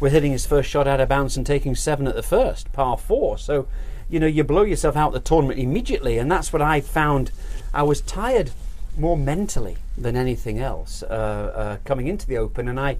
with 0.01 0.13
hitting 0.13 0.33
his 0.33 0.47
first 0.47 0.69
shot 0.69 0.89
out 0.89 1.01
of 1.01 1.09
bounds 1.09 1.37
and 1.37 1.47
taking 1.47 1.75
seven 1.75 2.07
at 2.07 2.15
the 2.15 2.23
first 2.23 2.73
par 2.73 2.97
four. 2.99 3.39
So 3.39 3.69
you 4.09 4.19
know 4.21 4.27
you 4.27 4.45
blow 4.45 4.63
yourself 4.63 4.97
out 4.97 5.13
the 5.13 5.21
tournament 5.21 5.61
immediately, 5.61 6.19
and 6.19 6.31
that's 6.31 6.53
what 6.53 6.63
I 6.63 6.81
found. 6.81 7.31
I 7.75 7.83
was 7.83 8.01
tired 8.01 8.51
more 8.97 9.17
mentally 9.17 9.79
than 9.97 10.17
anything 10.17 10.59
else 10.59 11.03
uh, 11.03 11.07
uh, 11.07 11.77
coming 11.85 12.09
into 12.09 12.27
the 12.27 12.37
Open, 12.37 12.69
and 12.69 12.79
I, 12.79 12.99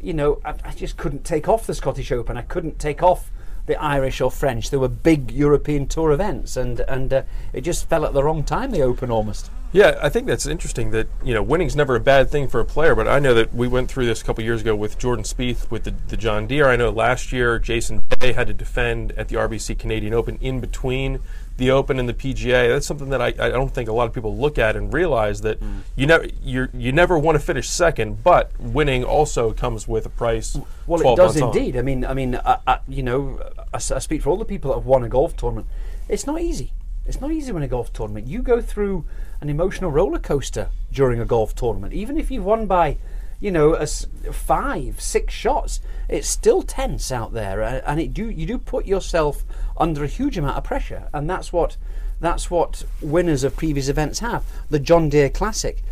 you 0.00 0.12
know, 0.12 0.40
I, 0.44 0.54
I, 0.64 0.72
just 0.72 0.96
couldn't 0.96 1.24
take 1.24 1.48
off 1.48 1.66
the 1.66 1.74
Scottish 1.74 2.12
Open. 2.12 2.36
I 2.36 2.42
couldn't 2.42 2.78
take 2.78 3.02
off 3.02 3.30
the 3.66 3.80
Irish 3.80 4.20
or 4.20 4.30
French. 4.30 4.70
There 4.70 4.80
were 4.80 4.88
big 4.88 5.30
European 5.30 5.86
Tour 5.86 6.12
events, 6.12 6.56
and 6.56 6.80
and 6.80 7.12
uh, 7.12 7.22
it 7.52 7.62
just 7.62 7.88
fell 7.88 8.04
at 8.04 8.12
the 8.12 8.22
wrong 8.22 8.44
time. 8.44 8.70
The 8.70 8.82
Open 8.82 9.10
almost. 9.10 9.50
Yeah, 9.72 9.98
I 10.02 10.10
think 10.10 10.26
that's 10.26 10.44
interesting. 10.44 10.90
That 10.90 11.08
you 11.24 11.32
know, 11.32 11.42
winning's 11.42 11.74
never 11.74 11.96
a 11.96 12.00
bad 12.00 12.30
thing 12.30 12.46
for 12.46 12.60
a 12.60 12.64
player. 12.64 12.94
But 12.94 13.08
I 13.08 13.18
know 13.18 13.32
that 13.34 13.54
we 13.54 13.68
went 13.68 13.90
through 13.90 14.06
this 14.06 14.20
a 14.20 14.24
couple 14.24 14.44
years 14.44 14.60
ago 14.60 14.76
with 14.76 14.98
Jordan 14.98 15.24
Spieth 15.24 15.70
with 15.70 15.84
the, 15.84 15.94
the 16.08 16.16
John 16.16 16.46
Deere. 16.46 16.68
I 16.68 16.76
know 16.76 16.90
last 16.90 17.32
year 17.32 17.58
Jason 17.58 18.02
Day 18.20 18.32
had 18.32 18.48
to 18.48 18.54
defend 18.54 19.12
at 19.12 19.28
the 19.28 19.36
RBC 19.36 19.78
Canadian 19.78 20.12
Open 20.12 20.36
in 20.40 20.60
between 20.60 21.20
the 21.56 21.70
Open 21.70 21.98
and 21.98 22.08
the 22.08 22.14
PGA. 22.14 22.68
That's 22.68 22.86
something 22.86 23.10
that 23.10 23.20
I, 23.20 23.28
I 23.28 23.48
don't 23.50 23.72
think 23.72 23.88
a 23.88 23.92
lot 23.92 24.06
of 24.06 24.12
people 24.12 24.36
look 24.36 24.58
at 24.58 24.76
and 24.76 24.92
realize 24.92 25.40
that 25.42 25.60
mm. 25.60 25.80
you 25.96 26.06
never 26.06 26.26
you 26.42 26.68
you 26.72 26.92
never 26.92 27.18
want 27.18 27.36
to 27.36 27.44
finish 27.44 27.68
second, 27.68 28.22
but 28.22 28.52
winning 28.58 29.04
also 29.04 29.52
comes 29.52 29.86
with 29.86 30.06
a 30.06 30.10
price. 30.10 30.56
Well, 30.86 31.12
it 31.12 31.16
does 31.16 31.36
indeed. 31.36 31.76
On. 31.76 31.80
I 31.80 31.82
mean, 31.82 32.04
I 32.04 32.14
mean, 32.14 32.34
uh, 32.36 32.60
uh, 32.66 32.78
you 32.88 33.02
know, 33.02 33.40
I, 33.72 33.76
I, 33.76 33.78
speak 33.78 34.22
for 34.22 34.30
all 34.30 34.36
the 34.36 34.44
people 34.44 34.70
that 34.70 34.78
have 34.78 34.86
won 34.86 35.04
a 35.04 35.08
golf 35.08 35.36
tournament. 35.36 35.66
It's 36.08 36.26
not 36.26 36.40
easy. 36.40 36.72
It's 37.06 37.20
not 37.20 37.32
easy 37.32 37.48
to 37.48 37.54
win 37.54 37.62
a 37.62 37.68
golf 37.68 37.92
tournament. 37.92 38.26
You 38.26 38.42
go 38.42 38.60
through 38.60 39.04
an 39.40 39.48
emotional 39.48 39.90
roller 39.90 40.18
coaster 40.18 40.68
during 40.92 41.20
a 41.20 41.24
golf 41.24 41.54
tournament, 41.54 41.92
even 41.92 42.16
if 42.16 42.30
you've 42.30 42.44
won 42.44 42.66
by 42.66 42.98
you 43.42 43.50
know, 43.50 43.74
a 43.74 43.86
five, 43.88 45.00
six 45.00 45.34
shots, 45.34 45.80
it's 46.08 46.28
still 46.28 46.62
tense 46.62 47.10
out 47.10 47.32
there, 47.32 47.60
and 47.60 48.00
it 48.00 48.14
do 48.14 48.30
you 48.30 48.46
do 48.46 48.56
put 48.56 48.86
yourself 48.86 49.44
under 49.76 50.04
a 50.04 50.06
huge 50.06 50.38
amount 50.38 50.56
of 50.56 50.62
pressure, 50.62 51.08
and 51.12 51.28
that's 51.28 51.52
what 51.52 51.76
that's 52.20 52.52
what 52.52 52.84
winners 53.00 53.42
of 53.42 53.56
previous 53.56 53.88
events 53.88 54.20
have. 54.20 54.44
The 54.70 54.78
John 54.78 55.08
Deere 55.08 55.28
Classic, 55.28 55.82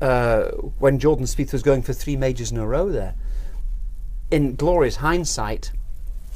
uh, 0.00 0.44
when 0.78 0.98
Jordan 0.98 1.26
Spieth 1.26 1.52
was 1.52 1.62
going 1.62 1.82
for 1.82 1.92
three 1.92 2.16
majors 2.16 2.50
in 2.50 2.56
a 2.56 2.66
row 2.66 2.88
there, 2.88 3.14
in 4.30 4.56
glorious 4.56 4.96
hindsight, 4.96 5.72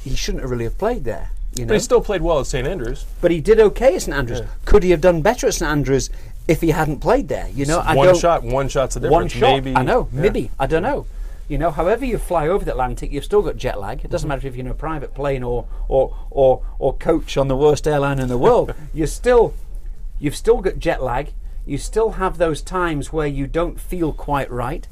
he 0.03 0.15
shouldn't 0.15 0.43
have 0.43 0.51
really 0.51 0.65
have 0.65 0.77
played 0.77 1.03
there. 1.03 1.31
You 1.55 1.65
know? 1.65 1.69
But 1.69 1.73
he 1.73 1.79
still 1.79 2.01
played 2.01 2.21
well 2.21 2.41
at 2.41 2.45
St 2.45 2.67
Andrews. 2.67 3.07
But 3.21 3.31
he 3.31 3.41
did 3.41 3.59
okay 3.59 3.95
at 3.95 4.03
St 4.03 4.15
Andrews. 4.15 4.41
Yeah. 4.41 4.47
Could 4.65 4.83
he 4.83 4.91
have 4.91 5.01
done 5.01 5.23
better 5.23 5.47
at 5.47 5.55
St 5.55 5.67
Andrews 5.67 6.11
if 6.49 6.61
he 6.61 6.71
hadn't 6.71 6.99
played 6.99 7.27
there. 7.27 7.47
You 7.53 7.65
know, 7.65 7.79
I 7.79 7.95
one 7.95 8.17
shot, 8.17 8.43
one 8.43 8.67
shot's 8.69 8.95
the 8.95 9.01
difference. 9.01 9.13
One 9.13 9.27
shot, 9.27 9.63
maybe. 9.63 9.75
I 9.75 9.83
know, 9.83 10.09
yeah. 10.11 10.21
maybe 10.21 10.51
I 10.59 10.65
don't 10.65 10.81
know. 10.81 11.05
You 11.47 11.57
know, 11.57 11.71
however 11.71 12.05
you 12.05 12.17
fly 12.17 12.47
over 12.47 12.65
the 12.65 12.71
Atlantic, 12.71 13.11
you've 13.11 13.23
still 13.23 13.41
got 13.43 13.55
jet 13.55 13.79
lag. 13.79 14.03
It 14.03 14.09
doesn't 14.09 14.25
mm-hmm. 14.25 14.35
matter 14.35 14.47
if 14.47 14.55
you're 14.55 14.65
in 14.65 14.71
a 14.71 14.75
private 14.75 15.13
plane 15.13 15.43
or 15.43 15.67
or 15.87 16.15
or 16.31 16.63
or 16.79 16.97
coach 16.97 17.37
on 17.37 17.47
the 17.47 17.55
worst 17.55 17.87
airline 17.87 18.19
in 18.19 18.29
the 18.29 18.37
world. 18.37 18.73
you're 18.93 19.07
still, 19.07 19.53
you've 20.19 20.35
still 20.35 20.59
got 20.59 20.79
jet 20.79 21.03
lag. 21.03 21.33
You 21.67 21.77
still 21.77 22.11
have 22.13 22.39
those 22.39 22.63
times 22.63 23.13
where 23.13 23.27
you 23.27 23.45
don't 23.45 23.79
feel 23.79 24.11
quite 24.11 24.49
right. 24.49 24.87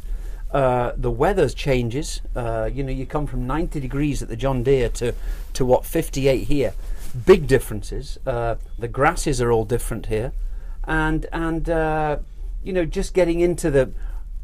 Uh, 0.51 0.91
the 0.95 1.11
weather 1.11 1.49
changes. 1.49 2.21
Uh, 2.35 2.69
you 2.71 2.83
know, 2.83 2.91
you 2.91 3.05
come 3.05 3.25
from 3.25 3.47
90 3.47 3.79
degrees 3.79 4.21
at 4.21 4.29
the 4.29 4.35
John 4.35 4.61
Deere 4.61 4.89
to 4.89 5.13
to 5.53 5.65
what 5.65 5.85
58 5.85 6.43
here. 6.43 6.73
Big 7.25 7.47
differences. 7.47 8.19
Uh, 8.27 8.55
the 8.77 8.87
grasses 8.87 9.41
are 9.41 9.51
all 9.51 9.65
different 9.65 10.05
here 10.05 10.33
and 10.87 11.25
and 11.31 11.69
uh, 11.69 12.17
you 12.63 12.73
know 12.73 12.85
just 12.85 13.13
getting 13.13 13.41
into 13.41 13.69
the 13.69 13.91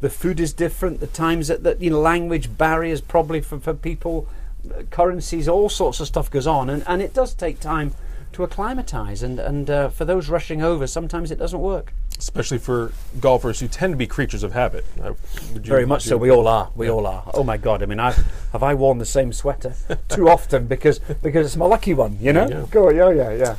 the 0.01 0.09
food 0.09 0.39
is 0.41 0.51
different. 0.51 0.99
The 0.99 1.07
times 1.07 1.47
that, 1.47 1.63
that 1.63 1.81
you 1.81 1.89
know 1.89 1.99
language 1.99 2.57
barriers 2.57 2.99
probably 2.99 3.39
for, 3.39 3.57
for 3.59 3.73
people, 3.73 4.27
uh, 4.69 4.83
currencies, 4.91 5.47
all 5.47 5.69
sorts 5.69 6.01
of 6.01 6.07
stuff 6.07 6.29
goes 6.29 6.45
on, 6.45 6.69
and, 6.69 6.83
and 6.85 7.01
it 7.01 7.13
does 7.13 7.33
take 7.33 7.61
time 7.61 7.95
to 8.33 8.43
acclimatise. 8.43 9.23
And 9.23 9.39
and 9.39 9.69
uh, 9.69 9.89
for 9.89 10.03
those 10.03 10.27
rushing 10.27 10.61
over, 10.61 10.85
sometimes 10.87 11.31
it 11.31 11.39
doesn't 11.39 11.61
work. 11.61 11.93
Especially 12.19 12.57
for 12.57 12.91
golfers 13.19 13.59
who 13.61 13.67
tend 13.67 13.93
to 13.93 13.97
be 13.97 14.05
creatures 14.05 14.43
of 14.43 14.51
habit. 14.51 14.85
Uh, 15.01 15.13
Very 15.53 15.85
much 15.85 16.03
so. 16.03 16.17
We 16.17 16.29
all 16.29 16.47
are. 16.47 16.69
We 16.75 16.87
yeah. 16.87 16.91
all 16.91 17.07
are. 17.07 17.23
Oh 17.33 17.43
my 17.43 17.57
God! 17.57 17.81
I 17.81 17.85
mean, 17.85 18.01
I 18.01 18.11
have 18.51 18.61
I 18.61 18.73
worn 18.73 18.97
the 18.97 19.05
same 19.05 19.31
sweater 19.31 19.73
too 20.09 20.29
often 20.29 20.67
because 20.67 20.99
because 20.99 21.45
it's 21.45 21.55
my 21.55 21.65
lucky 21.65 21.93
one. 21.93 22.17
You 22.19 22.33
know. 22.33 22.47
Yeah. 22.47 22.65
Go. 22.69 22.89
Yeah. 22.89 23.09
Yeah. 23.09 23.31
Yeah. 23.31 23.55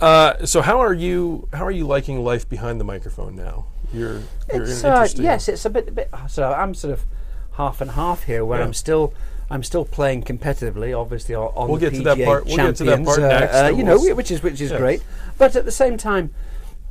Uh, 0.00 0.46
so 0.46 0.62
how 0.62 0.80
are 0.80 0.94
you? 0.94 1.48
How 1.52 1.64
are 1.64 1.70
you 1.70 1.86
liking 1.86 2.22
life 2.22 2.48
behind 2.48 2.80
the 2.80 2.84
microphone 2.84 3.34
now? 3.34 3.66
You're, 3.92 4.22
you're 4.52 4.62
it's, 4.62 4.84
uh, 4.84 5.08
yes, 5.16 5.48
it's 5.48 5.64
a 5.64 5.70
bit, 5.70 5.88
a 5.88 5.92
bit. 5.92 6.10
So 6.28 6.52
I'm 6.52 6.74
sort 6.74 6.92
of 6.94 7.04
half 7.52 7.80
and 7.80 7.92
half 7.92 8.24
here, 8.24 8.44
where 8.44 8.60
yeah. 8.60 8.66
I'm 8.66 8.74
still. 8.74 9.12
I'm 9.50 9.62
still 9.62 9.86
playing 9.86 10.24
competitively, 10.24 10.94
obviously 10.94 11.34
on, 11.34 11.70
we'll 11.70 11.78
the 11.78 11.88
get 11.88 11.94
PGA 11.94 11.96
to 11.96 12.04
that 12.04 12.24
part. 12.26 12.44
We'll 12.44 12.56
champions, 12.56 12.80
get 12.80 12.84
to 12.84 12.96
that 12.96 13.04
part 13.06 13.18
uh, 13.18 13.28
next. 13.28 13.54
Uh, 13.54 13.72
you 13.74 13.82
know, 13.82 14.14
which 14.14 14.30
is 14.30 14.42
which 14.42 14.60
is 14.60 14.70
yes. 14.70 14.78
great. 14.78 15.02
But 15.38 15.56
at 15.56 15.64
the 15.64 15.72
same 15.72 15.96
time, 15.96 16.34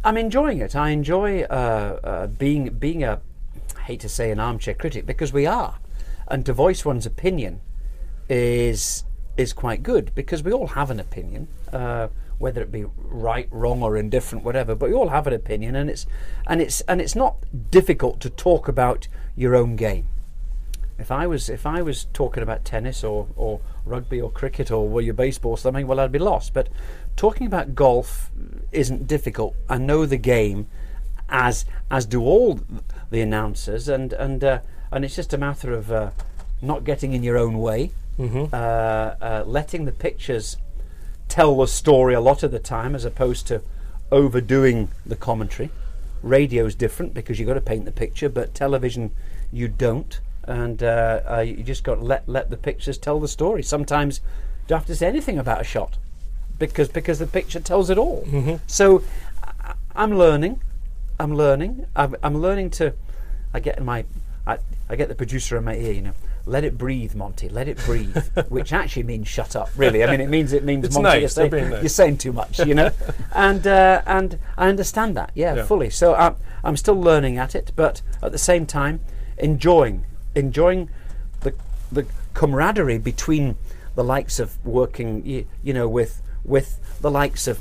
I'm 0.03 0.17
enjoying 0.17 0.59
it. 0.59 0.75
I 0.75 0.89
enjoy 0.89 1.43
uh, 1.43 1.99
uh, 2.03 2.27
being 2.27 2.69
being 2.69 3.03
a. 3.03 3.21
I 3.77 3.81
hate 3.81 3.99
to 3.99 4.09
say 4.09 4.31
an 4.31 4.39
armchair 4.39 4.73
critic 4.73 5.05
because 5.05 5.31
we 5.31 5.45
are, 5.45 5.75
and 6.27 6.47
to 6.47 6.53
voice 6.53 6.83
one's 6.83 7.05
opinion 7.05 7.61
is 8.27 9.03
is 9.37 9.53
quite 9.53 9.83
good 9.83 10.11
because 10.15 10.41
we 10.41 10.51
all 10.51 10.67
have 10.67 10.89
an 10.89 10.99
opinion. 10.99 11.47
Uh, 11.71 12.07
whether 12.39 12.61
it 12.61 12.71
be 12.71 12.85
right, 12.95 13.47
wrong, 13.51 13.81
or 13.81 13.97
indifferent, 13.97 14.45
whatever. 14.45 14.75
But 14.75 14.89
we 14.89 14.95
all 14.95 15.09
have 15.09 15.27
an 15.27 15.33
opinion, 15.33 15.75
and 15.75 15.89
it's 15.89 16.05
and 16.45 16.61
it's 16.61 16.81
and 16.81 17.01
it's 17.01 17.15
not 17.15 17.37
difficult 17.71 18.19
to 18.21 18.29
talk 18.29 18.67
about 18.67 19.07
your 19.35 19.55
own 19.55 19.75
game. 19.75 20.07
If 20.99 21.11
I 21.11 21.27
was 21.27 21.49
if 21.49 21.65
I 21.65 21.81
was 21.81 22.05
talking 22.13 22.43
about 22.43 22.65
tennis 22.65 23.03
or, 23.03 23.27
or 23.35 23.61
rugby 23.85 24.19
or 24.21 24.31
cricket 24.31 24.71
or 24.71 24.87
were 24.87 25.01
your 25.01 25.13
baseball 25.13 25.51
or 25.51 25.57
something, 25.57 25.87
well, 25.87 25.99
I'd 25.99 26.11
be 26.11 26.19
lost. 26.19 26.53
But 26.53 26.69
talking 27.15 27.47
about 27.47 27.75
golf 27.75 28.31
isn't 28.71 29.07
difficult. 29.07 29.55
I 29.69 29.77
know 29.77 30.05
the 30.05 30.17
game, 30.17 30.67
as 31.29 31.65
as 31.89 32.05
do 32.05 32.21
all 32.21 32.59
the 33.09 33.21
announcers, 33.21 33.87
and 33.87 34.13
and 34.13 34.43
uh, 34.43 34.59
and 34.91 35.05
it's 35.05 35.15
just 35.15 35.33
a 35.33 35.37
matter 35.37 35.73
of 35.73 35.91
uh, 35.91 36.11
not 36.61 36.83
getting 36.83 37.13
in 37.13 37.23
your 37.23 37.37
own 37.37 37.57
way, 37.57 37.91
mm-hmm. 38.19 38.53
uh, 38.53 38.57
uh 38.57 39.43
letting 39.45 39.85
the 39.85 39.91
pictures 39.91 40.57
tell 41.27 41.57
the 41.57 41.67
story 41.67 42.13
a 42.13 42.21
lot 42.21 42.43
of 42.43 42.51
the 42.51 42.59
time 42.59 42.95
as 42.95 43.05
opposed 43.05 43.47
to 43.47 43.61
overdoing 44.11 44.89
the 45.05 45.15
commentary. 45.15 45.69
Radio's 46.21 46.75
different 46.75 47.13
because 47.13 47.39
you've 47.39 47.47
got 47.47 47.55
to 47.55 47.61
paint 47.61 47.85
the 47.85 47.91
picture, 47.91 48.29
but 48.29 48.53
television 48.53 49.11
you 49.51 49.67
don't, 49.67 50.19
and 50.43 50.81
uh, 50.81 51.21
uh, 51.29 51.39
you 51.39 51.63
just 51.63 51.83
got 51.83 51.95
to 51.95 52.01
let 52.01 52.27
let 52.27 52.49
the 52.49 52.57
pictures 52.57 52.97
tell 52.97 53.19
the 53.19 53.27
story. 53.27 53.61
Sometimes 53.61 54.19
you 54.19 54.69
don't 54.69 54.79
have 54.79 54.87
to 54.87 54.95
say 54.95 55.07
anything 55.07 55.37
about 55.37 55.61
a 55.61 55.63
shot 55.63 55.97
because 56.57 56.89
because 56.89 57.19
the 57.19 57.27
picture 57.27 57.59
tells 57.59 57.89
it 57.89 57.97
all. 57.97 58.23
Mm-hmm. 58.25 58.55
So 58.65 59.03
I, 59.43 59.73
I'm 59.95 60.17
learning, 60.17 60.61
I'm 61.19 61.35
learning, 61.35 61.85
I'm, 61.95 62.15
I'm 62.23 62.41
learning 62.41 62.71
to. 62.71 62.93
I 63.53 63.59
get 63.59 63.77
in 63.77 63.85
my, 63.85 64.05
I, 64.45 64.57
I 64.89 64.95
get 64.95 65.07
the 65.07 65.15
producer 65.15 65.57
in 65.57 65.63
my 65.63 65.75
ear, 65.75 65.93
you 65.93 66.01
know 66.01 66.13
let 66.47 66.63
it 66.63 66.77
breathe, 66.77 67.13
Monty. 67.13 67.49
Let 67.49 67.67
it 67.67 67.77
breathe, 67.77 68.15
which 68.49 68.73
actually 68.73 69.03
means 69.03 69.27
shut 69.27 69.55
up. 69.55 69.69
Really, 69.75 70.03
I 70.03 70.09
mean, 70.09 70.21
it 70.21 70.29
means 70.29 70.53
it 70.53 70.63
means 70.63 70.85
it's 70.85 70.95
Monty. 70.95 71.09
Nice. 71.09 71.21
You're, 71.21 71.49
saying, 71.49 71.69
nice. 71.69 71.81
you're 71.81 71.89
saying 71.89 72.17
too 72.17 72.33
much, 72.33 72.59
you 72.59 72.73
know. 72.73 72.91
and 73.33 73.67
uh, 73.67 74.01
and 74.05 74.39
I 74.57 74.69
understand 74.69 75.15
that, 75.17 75.31
yeah, 75.35 75.55
yeah. 75.55 75.65
fully. 75.65 75.89
So 75.89 76.15
I'm 76.15 76.35
I'm 76.63 76.77
still 76.77 76.99
learning 76.99 77.37
at 77.37 77.53
it, 77.53 77.71
but 77.75 78.01
at 78.23 78.31
the 78.31 78.37
same 78.37 78.65
time, 78.65 79.01
enjoying 79.37 80.05
enjoying 80.35 80.89
the 81.41 81.53
the 81.91 82.05
camaraderie 82.33 82.99
between 82.99 83.57
the 83.95 84.03
likes 84.03 84.39
of 84.39 84.63
working, 84.65 85.25
you, 85.25 85.45
you 85.63 85.73
know, 85.73 85.87
with 85.87 86.21
with 86.43 86.79
the 87.01 87.11
likes 87.11 87.47
of 87.47 87.59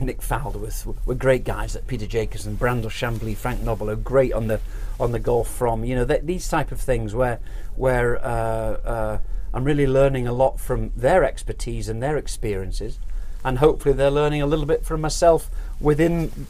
Nick 0.00 0.20
Faldo 0.20 0.60
with 0.60 0.86
were 1.06 1.14
great 1.14 1.44
guys 1.44 1.74
like 1.74 1.86
Peter 1.86 2.06
and 2.46 2.58
Brandel 2.58 2.90
Chamblee, 2.90 3.36
Frank 3.36 3.60
Nobilo, 3.60 4.02
great 4.02 4.32
on 4.32 4.46
the 4.46 4.60
on 4.98 5.12
the 5.12 5.18
golf 5.18 5.48
from. 5.48 5.84
You 5.84 5.96
know 5.96 6.06
th- 6.06 6.22
these 6.24 6.48
type 6.48 6.72
of 6.72 6.80
things 6.80 7.14
where 7.14 7.38
where 7.76 8.18
uh, 8.24 8.28
uh, 8.28 9.18
I'm 9.52 9.64
really 9.64 9.86
learning 9.86 10.26
a 10.26 10.32
lot 10.32 10.58
from 10.58 10.92
their 10.96 11.24
expertise 11.24 11.88
and 11.88 12.02
their 12.02 12.16
experiences, 12.16 12.98
and 13.44 13.58
hopefully 13.58 13.94
they're 13.94 14.10
learning 14.10 14.42
a 14.42 14.46
little 14.46 14.66
bit 14.66 14.84
from 14.84 15.00
myself 15.00 15.50
within 15.80 16.46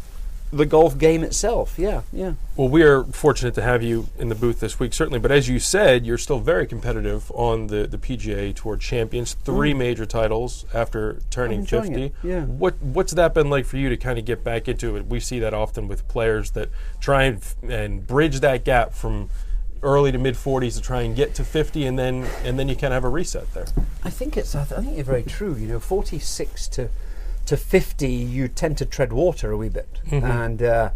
the 0.52 0.66
golf 0.66 0.98
game 0.98 1.22
itself. 1.22 1.78
Yeah, 1.78 2.02
yeah. 2.12 2.34
Well, 2.56 2.68
we 2.68 2.82
are 2.82 3.04
fortunate 3.04 3.54
to 3.54 3.62
have 3.62 3.82
you 3.82 4.08
in 4.18 4.28
the 4.28 4.34
booth 4.34 4.60
this 4.60 4.80
week, 4.80 4.92
certainly. 4.92 5.18
But 5.18 5.30
as 5.30 5.48
you 5.48 5.58
said, 5.58 6.04
you're 6.04 6.18
still 6.18 6.40
very 6.40 6.66
competitive 6.66 7.30
on 7.32 7.68
the, 7.68 7.86
the 7.86 7.98
PGA 7.98 8.54
Tour 8.54 8.76
Champions. 8.76 9.34
Three 9.34 9.72
mm. 9.72 9.78
major 9.78 10.06
titles 10.06 10.66
after 10.74 11.20
turning 11.30 11.64
50. 11.64 12.02
It. 12.02 12.14
Yeah. 12.22 12.44
What 12.44 12.80
What's 12.82 13.12
that 13.12 13.34
been 13.34 13.48
like 13.48 13.64
for 13.64 13.76
you 13.76 13.88
to 13.88 13.96
kind 13.96 14.18
of 14.18 14.24
get 14.24 14.42
back 14.42 14.68
into 14.68 14.96
it? 14.96 15.06
We 15.06 15.20
see 15.20 15.38
that 15.38 15.54
often 15.54 15.88
with 15.88 16.06
players 16.08 16.50
that 16.52 16.70
try 17.00 17.24
and, 17.24 17.42
and 17.62 18.06
bridge 18.06 18.40
that 18.40 18.64
gap 18.64 18.92
from 18.92 19.30
early 19.82 20.12
to 20.12 20.18
mid 20.18 20.34
40s 20.34 20.74
to 20.74 20.82
try 20.82 21.02
and 21.02 21.16
get 21.16 21.34
to 21.36 21.44
50, 21.44 21.86
and 21.86 21.98
then 21.98 22.26
and 22.44 22.58
then 22.58 22.68
you 22.68 22.74
kind 22.74 22.92
of 22.92 22.94
have 22.94 23.04
a 23.04 23.08
reset 23.08 23.52
there. 23.54 23.66
I 24.02 24.10
think 24.10 24.36
it's. 24.36 24.54
I, 24.54 24.64
th- 24.64 24.78
I 24.78 24.82
think 24.82 24.96
you're 24.96 25.04
very 25.04 25.22
true. 25.22 25.54
You 25.54 25.68
know, 25.68 25.80
46 25.80 26.68
to 26.68 26.90
to 27.50 27.56
50, 27.56 28.06
you 28.08 28.46
tend 28.46 28.78
to 28.78 28.86
tread 28.86 29.12
water 29.12 29.50
a 29.50 29.56
wee 29.56 29.68
bit, 29.68 29.98
and 30.24 30.62
uh, 30.62 30.90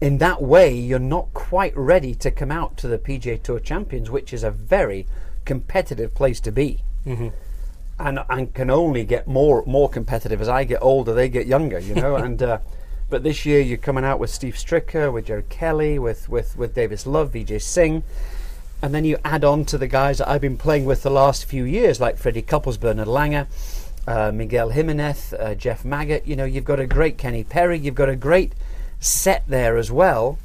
in 0.00 0.18
that 0.18 0.40
way, 0.40 0.72
you're 0.72 1.00
not 1.00 1.34
quite 1.34 1.76
ready 1.76 2.14
to 2.14 2.30
come 2.30 2.52
out 2.52 2.76
to 2.76 2.86
the 2.86 2.98
PGA 2.98 3.42
Tour 3.42 3.58
Champions, 3.58 4.10
which 4.10 4.32
is 4.32 4.44
a 4.44 4.52
very 4.52 5.08
competitive 5.44 6.14
place 6.14 6.38
to 6.38 6.52
be. 6.52 6.84
And, 7.98 8.20
and 8.30 8.54
can 8.54 8.70
only 8.70 9.04
get 9.04 9.26
more 9.26 9.64
more 9.66 9.88
competitive 9.88 10.40
as 10.40 10.48
I 10.48 10.62
get 10.62 10.80
older. 10.80 11.12
They 11.12 11.28
get 11.28 11.48
younger, 11.48 11.80
you 11.80 11.96
know. 11.96 12.14
and 12.26 12.40
uh, 12.40 12.58
but 13.10 13.24
this 13.24 13.44
year 13.44 13.60
you're 13.60 13.78
coming 13.78 14.04
out 14.04 14.20
with 14.20 14.30
Steve 14.30 14.54
Stricker, 14.54 15.12
with 15.12 15.26
Jerry 15.26 15.42
Kelly, 15.48 15.98
with 15.98 16.28
with 16.28 16.56
with 16.56 16.76
Davis 16.76 17.08
Love, 17.08 17.32
Vijay 17.32 17.60
Singh, 17.60 18.04
and 18.80 18.94
then 18.94 19.04
you 19.04 19.18
add 19.24 19.44
on 19.44 19.64
to 19.64 19.78
the 19.78 19.88
guys 19.88 20.18
that 20.18 20.28
I've 20.28 20.40
been 20.40 20.56
playing 20.56 20.84
with 20.84 21.02
the 21.02 21.10
last 21.10 21.44
few 21.44 21.64
years, 21.64 22.00
like 22.00 22.18
Freddie 22.18 22.42
Couples, 22.42 22.76
Bernard 22.76 23.08
Langer, 23.08 23.48
uh, 24.06 24.32
Miguel 24.32 24.70
Jimenez, 24.70 25.34
uh, 25.34 25.54
Jeff 25.54 25.84
Maggert. 25.84 26.26
You 26.26 26.36
know, 26.36 26.44
you've 26.44 26.64
got 26.64 26.80
a 26.80 26.86
great 26.86 27.18
Kenny 27.18 27.44
Perry. 27.44 27.78
You've 27.78 27.94
got 27.94 28.08
a 28.08 28.16
great 28.16 28.52
set 29.00 29.44
there 29.46 29.76
as 29.76 29.90
well, 29.90 30.38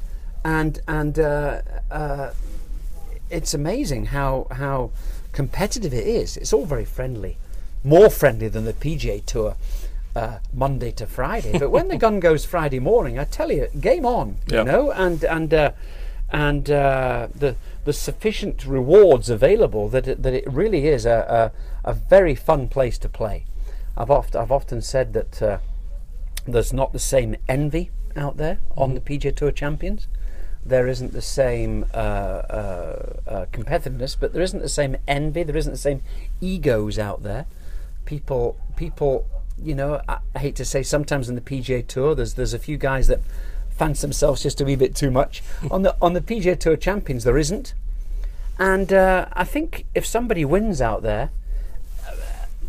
and 0.44 0.80
and 0.86 1.18
uh, 1.18 1.62
uh, 1.90 2.32
it's 3.30 3.54
amazing 3.54 4.06
how 4.06 4.46
how 4.52 4.90
competitive 5.32 5.92
it 5.92 6.06
is. 6.06 6.36
It's 6.36 6.52
all 6.52 6.66
very 6.66 6.84
friendly, 6.84 7.38
more 7.84 8.10
friendly 8.10 8.48
than 8.48 8.64
the 8.64 8.72
PGA 8.72 9.24
Tour. 9.24 9.56
Uh, 10.16 10.40
Monday 10.52 10.90
to 10.90 11.06
Friday, 11.06 11.56
but 11.60 11.70
when 11.70 11.86
the 11.86 11.96
gun 12.06 12.18
goes 12.18 12.44
Friday 12.44 12.80
morning, 12.80 13.20
I 13.20 13.24
tell 13.24 13.52
you, 13.52 13.68
game 13.78 14.04
on, 14.04 14.38
you 14.50 14.64
know, 14.64 14.90
and 14.90 15.22
and 15.22 15.54
uh, 15.54 15.70
and 16.30 16.70
uh, 16.70 17.28
the 17.34 17.56
the 17.84 17.92
sufficient 17.92 18.66
rewards 18.66 19.30
available 19.30 19.88
that 19.88 20.06
it, 20.06 20.22
that 20.22 20.34
it 20.34 20.46
really 20.46 20.86
is 20.86 21.06
a, 21.06 21.52
a, 21.84 21.90
a 21.90 21.94
very 21.94 22.34
fun 22.34 22.68
place 22.68 22.98
to 22.98 23.08
play. 23.08 23.46
I've 23.96 24.10
oft, 24.10 24.36
I've 24.36 24.52
often 24.52 24.82
said 24.82 25.14
that 25.14 25.42
uh, 25.42 25.58
there's 26.46 26.72
not 26.72 26.92
the 26.92 26.98
same 26.98 27.36
envy 27.48 27.90
out 28.14 28.36
there 28.36 28.58
on 28.76 28.94
the 28.94 29.00
PGA 29.00 29.34
Tour 29.34 29.50
champions. 29.50 30.06
There 30.64 30.86
isn't 30.86 31.14
the 31.14 31.22
same 31.22 31.86
uh, 31.94 31.96
uh, 31.96 33.20
uh, 33.26 33.46
competitiveness, 33.52 34.16
but 34.20 34.34
there 34.34 34.42
isn't 34.42 34.60
the 34.60 34.68
same 34.68 34.96
envy. 35.06 35.42
There 35.42 35.56
isn't 35.56 35.72
the 35.72 35.78
same 35.78 36.02
egos 36.42 36.98
out 36.98 37.22
there. 37.22 37.46
People, 38.04 38.58
people, 38.76 39.26
you 39.60 39.74
know, 39.74 40.02
I, 40.06 40.18
I 40.34 40.38
hate 40.40 40.56
to 40.56 40.64
say, 40.66 40.82
sometimes 40.82 41.28
in 41.30 41.36
the 41.36 41.40
PGA 41.40 41.86
Tour, 41.86 42.14
there's 42.14 42.34
there's 42.34 42.52
a 42.52 42.58
few 42.58 42.76
guys 42.76 43.06
that 43.06 43.20
fancy 43.78 44.02
themselves 44.02 44.42
just 44.42 44.60
a 44.60 44.64
wee 44.64 44.76
bit 44.76 44.94
too 44.94 45.10
much. 45.10 45.42
on 45.70 45.82
the 45.82 45.96
on 46.02 46.12
the 46.12 46.20
PGA 46.20 46.58
Tour 46.58 46.76
champions, 46.76 47.24
there 47.24 47.38
isn't. 47.38 47.74
And 48.58 48.92
uh, 48.92 49.26
I 49.32 49.44
think 49.44 49.86
if 49.94 50.04
somebody 50.04 50.44
wins 50.44 50.80
out 50.80 51.02
there, 51.02 51.30
uh, 52.06 52.14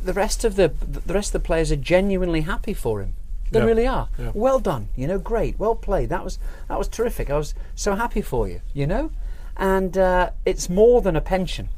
the 0.03 0.13
rest 0.13 0.43
of 0.43 0.55
the 0.55 0.69
the 0.69 1.13
rest 1.13 1.29
of 1.29 1.41
the 1.41 1.45
players 1.45 1.71
are 1.71 1.75
genuinely 1.75 2.41
happy 2.41 2.73
for 2.73 3.01
him. 3.01 3.15
They 3.51 3.61
really 3.61 3.87
are. 3.87 4.09
Well 4.35 4.59
done. 4.59 4.89
You 4.95 5.07
know, 5.07 5.17
great. 5.17 5.57
Well 5.57 5.75
played. 5.75 6.09
That 6.09 6.23
was 6.23 6.37
that 6.67 6.77
was 6.77 6.87
terrific. 6.87 7.31
I 7.31 7.37
was 7.37 7.55
so 7.75 7.95
happy 7.95 8.21
for 8.21 8.47
you. 8.47 8.61
You 8.73 8.85
know, 8.85 9.11
and 9.57 9.97
uh, 9.97 10.31
it's 10.45 10.69
more 10.69 11.01
than 11.01 11.15
a 11.15 11.21
pension. 11.21 11.69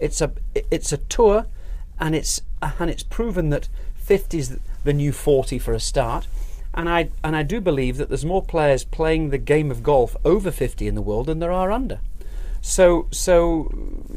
It's 0.00 0.20
a 0.20 0.32
it's 0.54 0.92
a 0.92 0.96
tour, 0.96 1.46
and 2.00 2.16
it's 2.16 2.42
and 2.60 2.90
it's 2.90 3.04
proven 3.04 3.50
that 3.50 3.68
50 3.94 4.38
is 4.38 4.58
the 4.82 4.92
new 4.92 5.12
40 5.12 5.58
for 5.60 5.72
a 5.72 5.80
start. 5.80 6.26
And 6.74 6.88
I 6.88 7.10
and 7.22 7.36
I 7.36 7.42
do 7.42 7.60
believe 7.60 7.96
that 7.98 8.08
there's 8.08 8.24
more 8.24 8.42
players 8.42 8.84
playing 8.84 9.30
the 9.30 9.38
game 9.38 9.70
of 9.70 9.82
golf 9.82 10.16
over 10.24 10.50
50 10.50 10.88
in 10.88 10.94
the 10.94 11.02
world 11.02 11.26
than 11.26 11.38
there 11.38 11.52
are 11.52 11.70
under. 11.70 12.00
So 12.60 13.08
so 13.10 13.70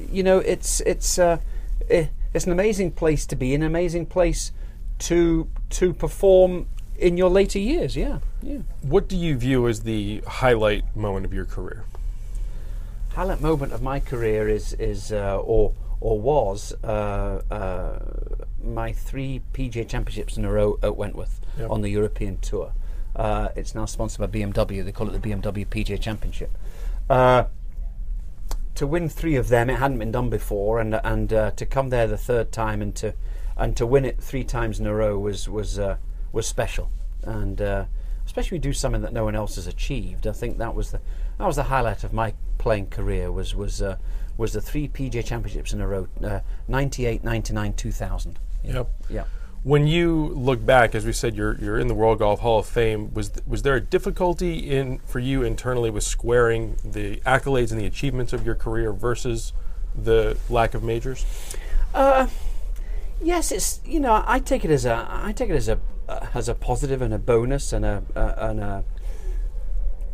you 0.10 0.24
know 0.24 0.40
it's 0.40 0.80
it's 0.82 1.20
uh, 1.20 1.40
eh, 1.90 2.08
it's 2.34 2.46
an 2.46 2.52
amazing 2.52 2.92
place 2.92 3.26
to 3.28 3.36
be, 3.36 3.54
an 3.54 3.64
amazing 3.64 4.06
place 4.06 4.52
to 5.00 5.50
to 5.72 5.94
perform 5.94 6.68
in 6.98 7.18
your 7.18 7.30
later 7.30 7.60
years. 7.60 7.98
Yeah, 7.98 8.20
yeah. 8.42 8.60
What 8.82 9.10
do 9.10 9.18
you 9.18 9.36
view 9.38 9.68
as 9.68 9.82
the 9.82 10.22
highlight 10.26 10.96
moment 10.96 11.26
of 11.26 11.34
your 11.34 11.46
career? 11.46 11.84
highlight 13.16 13.40
moment 13.40 13.72
of 13.72 13.82
my 13.82 14.00
career 14.00 14.50
is 14.50 14.74
is 14.74 15.12
uh, 15.12 15.40
or 15.40 15.74
or 16.06 16.20
was 16.20 16.72
uh, 16.84 17.42
uh, 17.50 17.98
my 18.64 18.92
three 18.92 19.42
PGA 19.54 19.90
Championships 19.90 20.38
in 20.38 20.46
a 20.46 20.52
row 20.52 20.78
at 20.84 20.96
Wentworth 20.96 21.42
Yep. 21.58 21.72
on 21.72 21.82
the 21.82 21.90
European 21.90 22.38
Tour. 22.38 22.74
Uh, 23.16 23.50
it's 23.56 23.74
now 23.74 23.86
sponsored 23.86 24.20
by 24.20 24.28
BMW. 24.40 24.86
They 24.86 24.92
call 24.92 25.10
it 25.10 25.20
the 25.20 25.30
BMW 25.30 25.66
PGA 25.66 26.00
Championship. 26.00 26.52
Uh, 27.10 27.46
to 28.76 28.86
win 28.86 29.10
three 29.10 29.36
of 29.36 29.48
them, 29.48 29.68
it 29.68 29.78
hadn't 29.78 29.98
been 29.98 30.12
done 30.12 30.30
before, 30.30 30.80
and 30.80 30.94
and 31.04 31.34
uh, 31.34 31.52
to 31.52 31.66
come 31.66 31.90
there 31.90 32.06
the 32.06 32.18
third 32.20 32.52
time 32.52 32.84
and 32.84 32.94
to 32.98 33.16
and 33.58 33.76
to 33.76 33.88
win 33.88 34.06
it 34.06 34.22
three 34.22 34.44
times 34.44 34.80
in 34.80 34.86
a 34.86 34.94
row 34.94 35.18
was 35.18 35.50
was 35.50 35.80
uh, 35.80 35.98
was 36.32 36.46
special, 36.46 36.92
and 37.24 37.60
uh, 37.62 37.86
especially 38.28 38.60
do 38.60 38.74
something 38.74 39.02
that 39.02 39.14
no 39.14 39.24
one 39.24 39.34
else 39.36 39.56
has 39.56 39.66
achieved. 39.66 40.28
I 40.28 40.34
think 40.34 40.60
that 40.60 40.76
was 40.76 40.92
the 40.92 41.02
that 41.40 41.48
was 41.48 41.56
the 41.56 41.64
highlight 41.64 42.04
of 42.04 42.14
my 42.14 42.36
playing 42.60 42.88
career 42.88 43.32
was 43.32 43.56
was 43.56 43.82
uh, 43.82 43.98
was 44.38 44.54
the 44.54 44.62
three 44.62 44.88
PGA 44.88 45.24
Championships 45.24 45.74
in 45.74 45.82
a 45.82 45.88
row, 45.88 46.08
uh, 46.24 46.40
98, 46.68 47.24
99, 47.24 47.74
2000. 47.74 48.40
Yep. 48.64 48.90
Yeah. 49.10 49.24
When 49.64 49.88
you 49.88 50.28
look 50.36 50.64
back, 50.64 50.94
as 50.94 51.06
we 51.06 51.12
said, 51.14 51.36
you're 51.36 51.56
you're 51.56 51.80
in 51.80 51.88
the 51.88 51.96
World 51.96 52.20
Golf 52.20 52.42
Hall 52.42 52.60
of 52.60 52.68
Fame. 52.68 53.12
Was 53.16 53.30
th- 53.30 53.48
was 53.48 53.64
there 53.64 53.76
a 53.76 53.82
difficulty 53.82 54.70
in 54.70 55.00
for 55.00 55.18
you 55.18 55.42
internally 55.42 55.90
with 55.90 56.04
squaring 56.04 56.78
the 56.86 57.18
accolades 57.26 57.72
and 57.72 57.80
the 57.80 57.88
achievements 57.88 58.32
of 58.32 58.46
your 58.46 58.54
career 58.54 58.94
versus 58.94 59.54
the 59.96 60.38
lack 60.50 60.76
of 60.76 60.84
majors? 60.84 61.26
Uh, 61.96 62.28
Yes, 63.22 63.52
it's 63.52 63.80
you 63.86 64.00
know 64.00 64.24
I 64.26 64.40
take 64.40 64.66
it 64.66 64.72
as 64.72 64.86
a 64.86 65.08
I 65.10 65.32
take 65.32 65.50
it 65.50 65.56
as 65.56 65.70
a 65.70 65.80
uh, 66.08 66.28
as 66.34 66.50
a 66.50 66.56
positive 66.56 67.02
and 67.02 67.14
a 67.14 67.18
bonus 67.18 67.72
and 67.72 67.86
a 67.86 68.04
uh, 68.16 68.34
and 68.38 68.60
a 68.60 68.84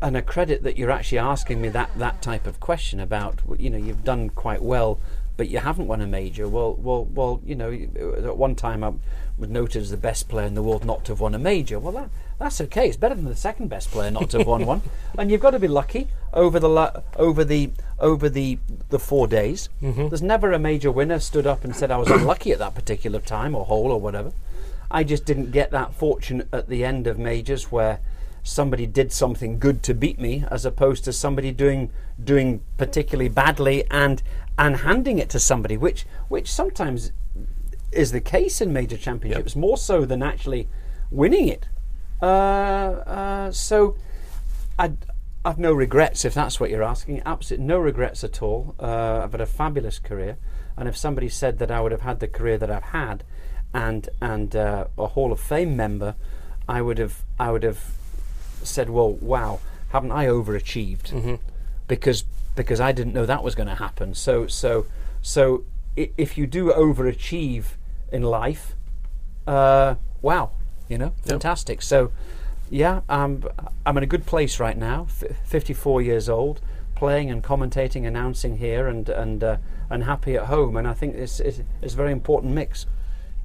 and 0.02 0.18
a 0.18 0.22
credit 0.22 0.64
that 0.64 0.78
you're 0.78 0.92
actually 0.92 1.20
asking 1.20 1.62
me 1.62 1.70
that 1.70 1.92
that 1.98 2.22
type 2.22 2.48
of 2.48 2.60
question 2.60 3.00
about 3.00 3.42
you 3.58 3.70
know 3.70 3.78
you've 3.78 4.04
done 4.04 4.30
quite 4.30 4.62
well 4.62 5.00
but 5.38 5.50
you 5.50 5.58
haven't 5.58 5.88
won 5.88 6.02
a 6.02 6.06
major. 6.08 6.48
Well 6.48 6.76
well 6.76 7.06
well 7.06 7.42
you 7.44 7.56
know 7.56 7.72
uh, 8.00 8.30
at 8.30 8.38
one 8.38 8.56
time 8.56 8.84
I 8.84 8.94
was 9.38 9.50
noted 9.50 9.82
as 9.82 9.90
the 9.90 9.98
best 9.98 10.30
player 10.30 10.46
in 10.46 10.54
the 10.54 10.62
world 10.62 10.86
not 10.86 11.04
to 11.06 11.14
have 11.14 11.20
won 11.20 11.34
a 11.34 11.40
major. 11.40 11.80
Well 11.80 11.94
that 11.94 12.10
that's 12.38 12.62
okay. 12.62 12.88
It's 12.88 12.98
better 12.98 13.16
than 13.16 13.26
the 13.26 13.36
second 13.36 13.70
best 13.70 13.90
player 13.92 14.12
not 14.12 14.30
to 14.32 14.40
have 14.40 14.48
won 14.48 14.66
one. 14.66 14.82
And 15.18 15.30
you've 15.32 15.42
got 15.42 15.52
to 15.52 15.60
be 15.60 15.68
lucky 15.68 16.08
over 16.34 16.60
the 16.60 17.04
over 17.16 17.44
the 17.44 17.72
over 18.00 18.30
the 18.30 18.60
the 18.90 19.00
four 19.00 19.28
days. 19.28 19.70
Mm-hmm. 19.82 20.10
There's 20.10 20.22
never 20.22 20.52
a 20.52 20.60
major 20.60 20.92
winner 20.92 21.20
stood 21.20 21.48
up 21.48 21.64
and 21.64 21.76
said 21.76 21.92
I 21.92 21.98
was 21.98 22.10
unlucky 22.20 22.52
at 22.52 22.60
that 22.60 22.76
particular 22.76 23.20
time 23.20 23.56
or 23.56 23.66
hole 23.66 23.92
or 23.92 24.00
whatever. 24.00 24.32
I 24.92 25.04
just 25.04 25.26
didn't 25.26 25.52
get 25.52 25.72
that 25.72 25.94
fortune 25.96 26.48
at 26.52 26.68
the 26.68 26.84
end 26.84 27.08
of 27.08 27.18
majors 27.18 27.72
where 27.72 28.00
somebody 28.44 28.86
did 28.86 29.12
something 29.12 29.60
good 29.60 29.84
to 29.84 29.94
beat 29.94 30.20
me 30.20 30.44
as 30.50 30.66
opposed 30.66 31.04
to 31.04 31.14
somebody 31.14 31.52
doing 31.52 31.92
doing 32.24 32.62
particularly 32.78 33.30
badly 33.30 33.84
and 33.92 34.24
and 34.58 34.78
handing 34.78 35.20
it 35.20 35.30
to 35.30 35.40
somebody 35.40 35.78
which 35.78 36.06
which 36.28 36.52
sometimes 36.52 37.12
is 37.92 38.12
the 38.12 38.22
case 38.22 38.62
in 38.62 38.72
major 38.72 38.98
championships 38.98 39.56
more 39.56 39.78
so 39.78 40.06
than 40.06 40.24
actually 40.24 40.68
winning 41.10 41.48
it. 41.48 41.68
Uh, 42.22 42.26
uh, 42.26 43.52
so 43.52 43.96
I 44.80 44.94
I've 45.44 45.58
no 45.58 45.74
regrets 45.74 46.24
if 46.26 46.34
that's 46.34 46.60
what 46.60 46.70
you're 46.70 46.84
asking. 46.84 47.22
Absolutely 47.26 47.66
no 47.66 47.80
regrets 47.80 48.24
at 48.24 48.42
all. 48.42 48.76
Uh, 48.80 49.22
I've 49.24 49.32
had 49.32 49.42
a 49.42 49.46
fabulous 49.46 50.00
career. 50.00 50.38
And 50.78 50.88
if 50.88 50.96
somebody 50.96 51.30
said 51.30 51.60
that 51.60 51.70
I 51.70 51.82
would 51.82 51.92
have 51.92 52.02
had 52.02 52.20
the 52.20 52.28
career 52.28 52.58
that 52.58 52.72
I've 52.72 52.84
had 52.84 53.24
and 53.74 54.10
and 54.22 54.56
uh, 54.56 54.88
a 54.98 55.08
Hall 55.08 55.32
of 55.32 55.40
Fame 55.40 55.76
member 55.76 56.16
I 56.68 56.82
would 56.82 56.98
have 56.98 57.24
I 57.40 57.52
would 57.52 57.64
have 57.64 57.80
said, 58.64 58.90
"Well, 58.90 59.12
wow, 59.14 59.60
haven't 59.90 60.12
I 60.12 60.26
overachieved?" 60.28 61.12
Because 61.88 62.24
because 62.56 62.80
I 62.82 62.92
didn't 62.92 63.14
know 63.14 63.26
that 63.26 63.44
was 63.44 63.56
going 63.56 63.68
to 63.70 63.76
happen. 63.76 64.14
So 64.14 64.48
so 64.48 64.86
so 65.22 65.64
if 65.96 66.38
you 66.38 66.48
do 66.48 66.72
overachieve 66.72 67.66
in 68.12 68.24
life, 68.24 68.76
uh, 69.48 69.96
wow, 70.22 70.52
you 70.88 70.98
know, 70.98 71.14
fantastic. 71.26 71.82
So 71.82 72.12
yeah, 72.70 73.02
I'm 73.10 73.44
I'm 73.86 73.98
in 73.98 74.04
a 74.04 74.08
good 74.08 74.26
place 74.26 74.60
right 74.60 74.78
now. 74.78 75.08
F- 75.10 75.36
54 75.46 76.02
years 76.02 76.30
old, 76.30 76.62
playing 76.96 77.30
and 77.30 77.44
commentating, 77.44 78.06
announcing 78.08 78.58
here, 78.58 78.88
and 78.88 79.10
and 79.10 79.44
uh, 79.44 79.58
and 79.90 80.04
happy 80.06 80.36
at 80.36 80.46
home. 80.46 80.78
And 80.78 80.88
I 80.88 80.94
think 80.94 81.16
it's 81.16 81.40
it's, 81.40 81.62
it's 81.82 81.94
a 81.94 81.98
very 81.98 82.12
important 82.12 82.54
mix. 82.54 82.86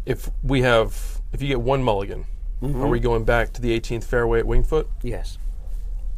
If 0.05 0.31
we 0.45 0.63
have, 0.63 1.21
if 1.33 1.43
you 1.43 1.49
get 1.49 1.61
one 1.61 1.83
mulligan, 1.83 2.27
Mm-hmm. 2.63 2.83
are 2.83 2.89
we 2.89 3.01
going 3.01 3.25
back 3.25 3.53
to 3.53 3.61
the 3.61 3.79
18th 3.79 4.05
fairway 4.05 4.39
at 4.39 4.47
Winged 4.47 4.67
Foot? 4.67 4.89
Yes. 5.03 5.39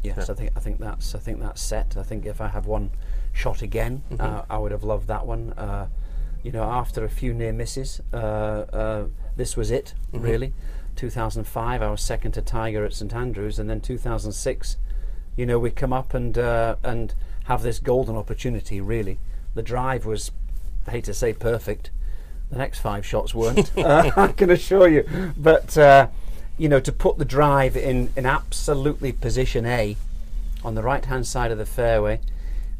Yes, 0.03 0.31
I 0.31 0.35
think 0.35 0.51
I 0.55 0.61
think 0.61 0.79
that's 0.79 1.14
I 1.14 1.18
think 1.18 1.40
that's 1.40 1.61
set. 1.61 1.96
I 1.96 2.05
think 2.05 2.24
if 2.24 2.40
I 2.40 2.46
had 2.46 2.66
one 2.66 2.90
shot 3.33 3.62
again, 3.62 4.03
uh, 4.20 4.42
I 4.48 4.57
would 4.57 4.70
have 4.70 4.85
loved 4.85 5.09
that 5.09 5.27
one. 5.27 5.53
Uh, 5.55 5.88
you 6.42 6.53
know, 6.53 6.62
after 6.62 7.05
a 7.05 7.09
few 7.09 7.35
near 7.35 7.53
misses, 7.53 8.01
uh, 8.12 8.16
uh, 8.16 9.05
this 9.37 9.57
was 9.57 9.70
it 9.70 9.94
really. 10.12 10.55
2005, 10.94 11.81
I 11.81 11.90
was 11.90 12.01
second 12.01 12.33
to 12.33 12.42
Tiger 12.42 12.85
at 12.85 12.92
St 12.92 13.14
Andrews, 13.14 13.61
and 13.61 13.70
then 13.70 13.81
2006, 13.81 14.77
you 15.37 15.46
know, 15.46 15.59
we 15.59 15.70
come 15.70 15.92
up 15.92 16.12
and 16.12 16.37
uh, 16.37 16.77
and 16.83 17.14
have 17.44 17.62
this 17.62 17.79
golden 17.79 18.16
opportunity. 18.16 18.81
Really, 18.81 19.18
the 19.55 19.62
drive 19.62 20.07
was, 20.07 20.31
I 20.87 20.92
hate 20.92 21.05
to 21.05 21.14
say, 21.14 21.33
perfect. 21.33 21.90
The 22.51 22.59
next 22.59 22.81
five 22.81 23.05
shots 23.05 23.35
weren't. 23.35 23.70
uh, 23.79 24.11
I 24.16 24.29
can 24.29 24.51
assure 24.51 24.88
you. 24.88 25.33
But 25.37 25.77
uh, 25.77 26.09
you 26.59 26.68
know, 26.68 26.81
to 26.81 26.92
put 26.92 27.18
the 27.18 27.25
drive 27.25 27.77
in 27.77 28.11
in 28.16 28.27
absolutely 28.27 29.12
position 29.12 29.64
A, 29.64 29.97
on 30.64 30.75
the 30.75 30.83
right 30.83 31.05
hand 31.05 31.27
side 31.27 31.51
of 31.51 31.59
the 31.59 31.66
fairway, 31.66 32.21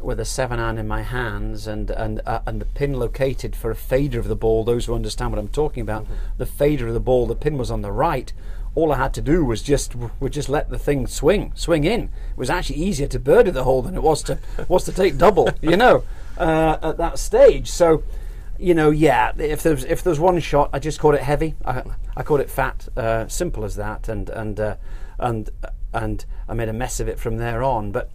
with 0.01 0.21
a 0.21 0.25
seven 0.25 0.61
iron 0.61 0.79
in 0.79 0.87
my 0.87 1.03
hands 1.03 1.67
and 1.67 1.91
and 1.91 2.21
uh, 2.27 2.41
and 2.47 2.61
the 2.61 2.67
pin 2.67 2.95
located 2.95 3.57
for 3.57 3.71
a 3.71 3.77
fader 3.77 4.19
of 4.19 4.29
the 4.29 4.37
ball. 4.37 4.65
Those 4.65 4.87
who 4.87 4.95
understand 4.95 5.33
what 5.33 5.39
I'm 5.39 5.49
talking 5.49 5.81
about, 5.81 6.07
the 6.37 6.47
fader 6.47 6.89
of 6.89 6.95
the 6.95 7.01
ball, 7.01 7.27
the 7.27 7.35
pin 7.35 7.57
was 7.57 7.71
on 7.71 7.83
the 7.83 7.93
right. 7.93 8.33
All 8.75 8.93
I 8.93 8.97
had 8.99 9.15
to 9.15 9.23
do 9.23 9.45
was 9.45 9.63
just 9.63 9.95
was 9.95 10.31
just 10.31 10.49
let 10.49 10.71
the 10.71 10.79
thing 10.79 11.07
swing, 11.07 11.53
swing 11.55 11.85
in. 11.85 12.03
It 12.03 12.37
was 12.37 12.51
actually 12.51 12.77
easier 12.77 13.09
to 13.09 13.19
birdie 13.19 13.51
the 13.51 13.65
hole 13.65 13.83
than 13.83 13.95
it 13.95 14.03
was 14.03 14.23
to 14.25 14.39
was 14.69 14.85
to 14.85 14.93
take 14.93 15.19
double. 15.19 15.49
You 15.63 15.77
know, 15.77 16.05
uh, 16.37 16.79
at 16.83 16.97
that 16.99 17.19
stage. 17.19 17.71
So, 17.71 18.03
you 18.59 18.75
know, 18.75 18.91
yeah. 18.91 19.33
If 19.39 19.63
there's 19.63 19.85
if 19.85 20.03
there's 20.03 20.21
one 20.21 20.39
shot, 20.41 20.71
I 20.73 20.79
just 20.79 20.99
called 20.99 21.15
it 21.15 21.23
heavy. 21.23 21.55
I, 21.65 21.83
I 22.17 22.23
called 22.23 22.41
it 22.41 22.51
fat. 22.51 22.89
Uh, 22.97 23.29
simple 23.29 23.65
as 23.65 23.77
that. 23.77 24.09
And 24.09 24.29
and 24.31 24.59
uh, 24.59 24.77
and 25.19 25.51
and 25.93 26.25
I 26.49 26.55
made 26.55 26.69
a 26.69 26.73
mess 26.73 27.01
of 27.01 27.09
it 27.09 27.19
from 27.19 27.37
there 27.37 27.63
on. 27.63 27.93
But 27.93 28.11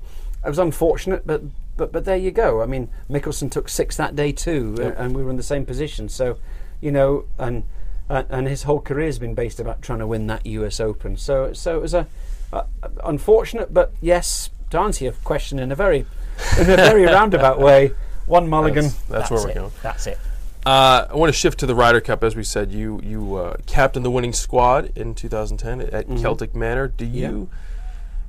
it 0.45 0.49
was 0.49 0.59
unfortunate, 0.59 1.25
but 1.25 1.41
but 1.77 1.91
but 1.91 2.05
there 2.05 2.17
you 2.17 2.31
go. 2.31 2.61
I 2.61 2.65
mean, 2.65 2.89
Mickelson 3.09 3.49
took 3.49 3.69
six 3.69 3.95
that 3.97 4.15
day 4.15 4.31
too, 4.31 4.75
uh, 4.79 4.91
and 5.01 5.15
we 5.15 5.23
were 5.23 5.29
in 5.29 5.37
the 5.37 5.43
same 5.43 5.65
position. 5.65 6.09
So, 6.09 6.37
you 6.81 6.91
know, 6.91 7.25
and 7.37 7.63
uh, 8.09 8.23
and 8.29 8.47
his 8.47 8.63
whole 8.63 8.81
career 8.81 9.05
has 9.05 9.19
been 9.19 9.33
based 9.35 9.59
about 9.59 9.81
trying 9.81 9.99
to 9.99 10.07
win 10.07 10.27
that 10.27 10.45
U.S. 10.45 10.79
Open. 10.79 11.15
So 11.17 11.53
so 11.53 11.77
it 11.77 11.81
was 11.81 11.93
a 11.93 12.07
uh, 12.51 12.63
unfortunate, 13.03 13.73
but 13.73 13.93
yes, 14.01 14.49
to 14.71 14.79
answer 14.79 15.05
your 15.05 15.13
question 15.13 15.57
in 15.59 15.71
a 15.71 15.75
very 15.75 16.05
in 16.57 16.69
a 16.69 16.75
very 16.75 17.03
roundabout 17.17 17.59
way, 17.59 17.93
one 18.25 18.49
mulligan. 18.49 18.85
That's, 18.85 19.03
that's 19.07 19.31
where 19.31 19.43
we're 19.43 19.49
it. 19.49 19.55
going. 19.55 19.71
That's 19.81 20.07
it. 20.07 20.19
Uh, 20.65 21.07
I 21.09 21.15
want 21.15 21.31
to 21.33 21.37
shift 21.37 21.59
to 21.59 21.65
the 21.65 21.75
Ryder 21.75 21.99
Cup. 22.01 22.23
As 22.23 22.35
we 22.35 22.43
said, 22.43 22.71
you 22.71 23.01
you 23.03 23.35
uh, 23.35 23.57
captained 23.65 24.05
the 24.05 24.11
winning 24.11 24.33
squad 24.33 24.97
in 24.97 25.13
2010 25.13 25.81
at 25.93 26.07
Celtic 26.17 26.55
Manor. 26.55 26.87
Do 26.87 27.05
you, 27.05 27.49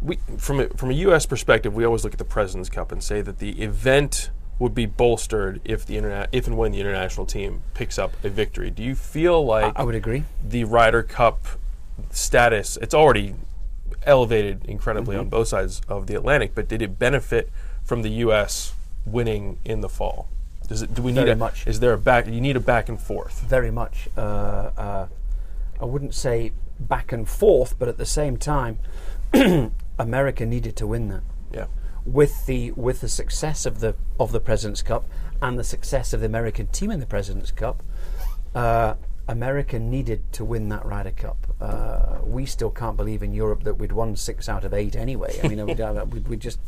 we, 0.02 0.18
from 0.36 0.60
a, 0.60 0.68
from 0.70 0.90
a 0.90 0.94
U.S. 0.94 1.26
perspective, 1.26 1.74
we 1.74 1.84
always 1.84 2.02
look 2.02 2.12
at 2.12 2.18
the 2.18 2.24
Presidents 2.24 2.68
Cup 2.68 2.90
and 2.90 3.02
say 3.02 3.20
that 3.20 3.38
the 3.38 3.62
event 3.62 4.30
would 4.58 4.74
be 4.74 4.86
bolstered 4.86 5.60
if 5.64 5.86
the 5.86 5.96
interna- 5.96 6.26
if 6.32 6.46
and 6.48 6.56
when 6.56 6.72
the 6.72 6.80
international 6.80 7.26
team 7.26 7.62
picks 7.72 7.98
up 7.98 8.12
a 8.24 8.28
victory. 8.28 8.70
Do 8.70 8.82
you 8.82 8.94
feel 8.96 9.44
like 9.44 9.72
I 9.76 9.84
would 9.84 9.94
agree. 9.94 10.24
the 10.44 10.64
Ryder 10.64 11.04
Cup 11.04 11.44
status? 12.10 12.76
It's 12.82 12.94
already 12.94 13.36
elevated 14.02 14.64
incredibly 14.64 15.16
on 15.16 15.28
both 15.28 15.48
sides 15.48 15.80
of 15.88 16.08
the 16.08 16.14
Atlantic, 16.14 16.54
but 16.54 16.68
did 16.68 16.82
it 16.82 16.98
benefit 16.98 17.50
from 17.84 18.02
the 18.02 18.10
U.S. 18.10 18.74
winning 19.06 19.58
in 19.64 19.80
the 19.80 19.88
fall? 19.88 20.28
Does 20.68 20.82
it? 20.82 20.94
Do 20.94 21.02
we 21.02 21.12
need 21.12 21.20
Very 21.20 21.30
a 21.32 21.36
much. 21.36 21.66
Is 21.66 21.80
there 21.80 21.92
a 21.92 21.98
back? 21.98 22.26
You 22.26 22.40
need 22.40 22.56
a 22.56 22.60
back 22.60 22.88
and 22.88 23.00
forth. 23.00 23.42
very 23.42 23.70
much. 23.70 24.08
Uh, 24.16 24.20
uh, 24.76 25.06
I 25.80 25.84
wouldn't 25.84 26.14
say 26.14 26.52
back 26.80 27.12
and 27.12 27.28
forth, 27.28 27.78
but 27.78 27.88
at 27.88 27.98
the 27.98 28.06
same 28.06 28.36
time, 28.36 28.78
America 29.98 30.46
needed 30.46 30.76
to 30.76 30.86
win 30.86 31.08
that. 31.08 31.22
Yeah. 31.52 31.66
With 32.04 32.46
the 32.46 32.70
with 32.72 33.00
the 33.00 33.08
success 33.08 33.66
of 33.66 33.80
the 33.80 33.94
of 34.18 34.32
the 34.32 34.40
Presidents 34.40 34.82
Cup 34.82 35.06
and 35.42 35.58
the 35.58 35.64
success 35.64 36.12
of 36.12 36.20
the 36.20 36.26
American 36.26 36.66
team 36.68 36.90
in 36.90 37.00
the 37.00 37.06
Presidents 37.06 37.50
Cup, 37.50 37.82
uh, 38.54 38.94
America 39.28 39.78
needed 39.78 40.22
to 40.32 40.44
win 40.44 40.68
that 40.68 40.84
Ryder 40.84 41.12
Cup. 41.12 41.46
Uh, 41.60 42.18
we 42.22 42.44
still 42.46 42.70
can't 42.70 42.96
believe 42.96 43.22
in 43.22 43.32
Europe 43.32 43.64
that 43.64 43.74
we'd 43.74 43.92
won 43.92 44.16
six 44.16 44.48
out 44.48 44.64
of 44.64 44.74
eight 44.74 44.96
anyway. 44.96 45.38
I 45.42 45.48
mean, 45.48 45.64
we'd, 46.10 46.28
we'd 46.28 46.40
just 46.40 46.58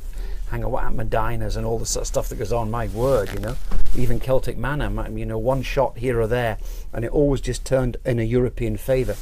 hang 0.51 0.65
out 0.65 0.75
at 0.77 0.93
Medinas 0.93 1.57
and 1.57 1.67
all 1.67 1.79
the 1.79 1.87
sort 1.87 2.03
of 2.03 2.07
stuff 2.07 2.29
that 2.29 2.37
goes 2.37 2.53
on. 2.53 2.71
My 2.71 2.87
word, 2.89 3.33
you 3.33 3.41
know, 3.41 3.57
even 3.97 4.21
Celtic 4.21 4.57
Manor, 4.57 5.11
you 5.11 5.27
know, 5.27 5.39
one 5.39 5.63
shot 5.63 5.99
here 5.99 6.21
or 6.21 6.27
there, 6.27 6.59
and 6.93 7.05
it 7.05 7.11
always 7.11 7.41
just 7.41 7.65
turned 7.65 7.97
in 8.05 8.19
a 8.19 8.23
European 8.23 8.77
favour. 8.77 9.17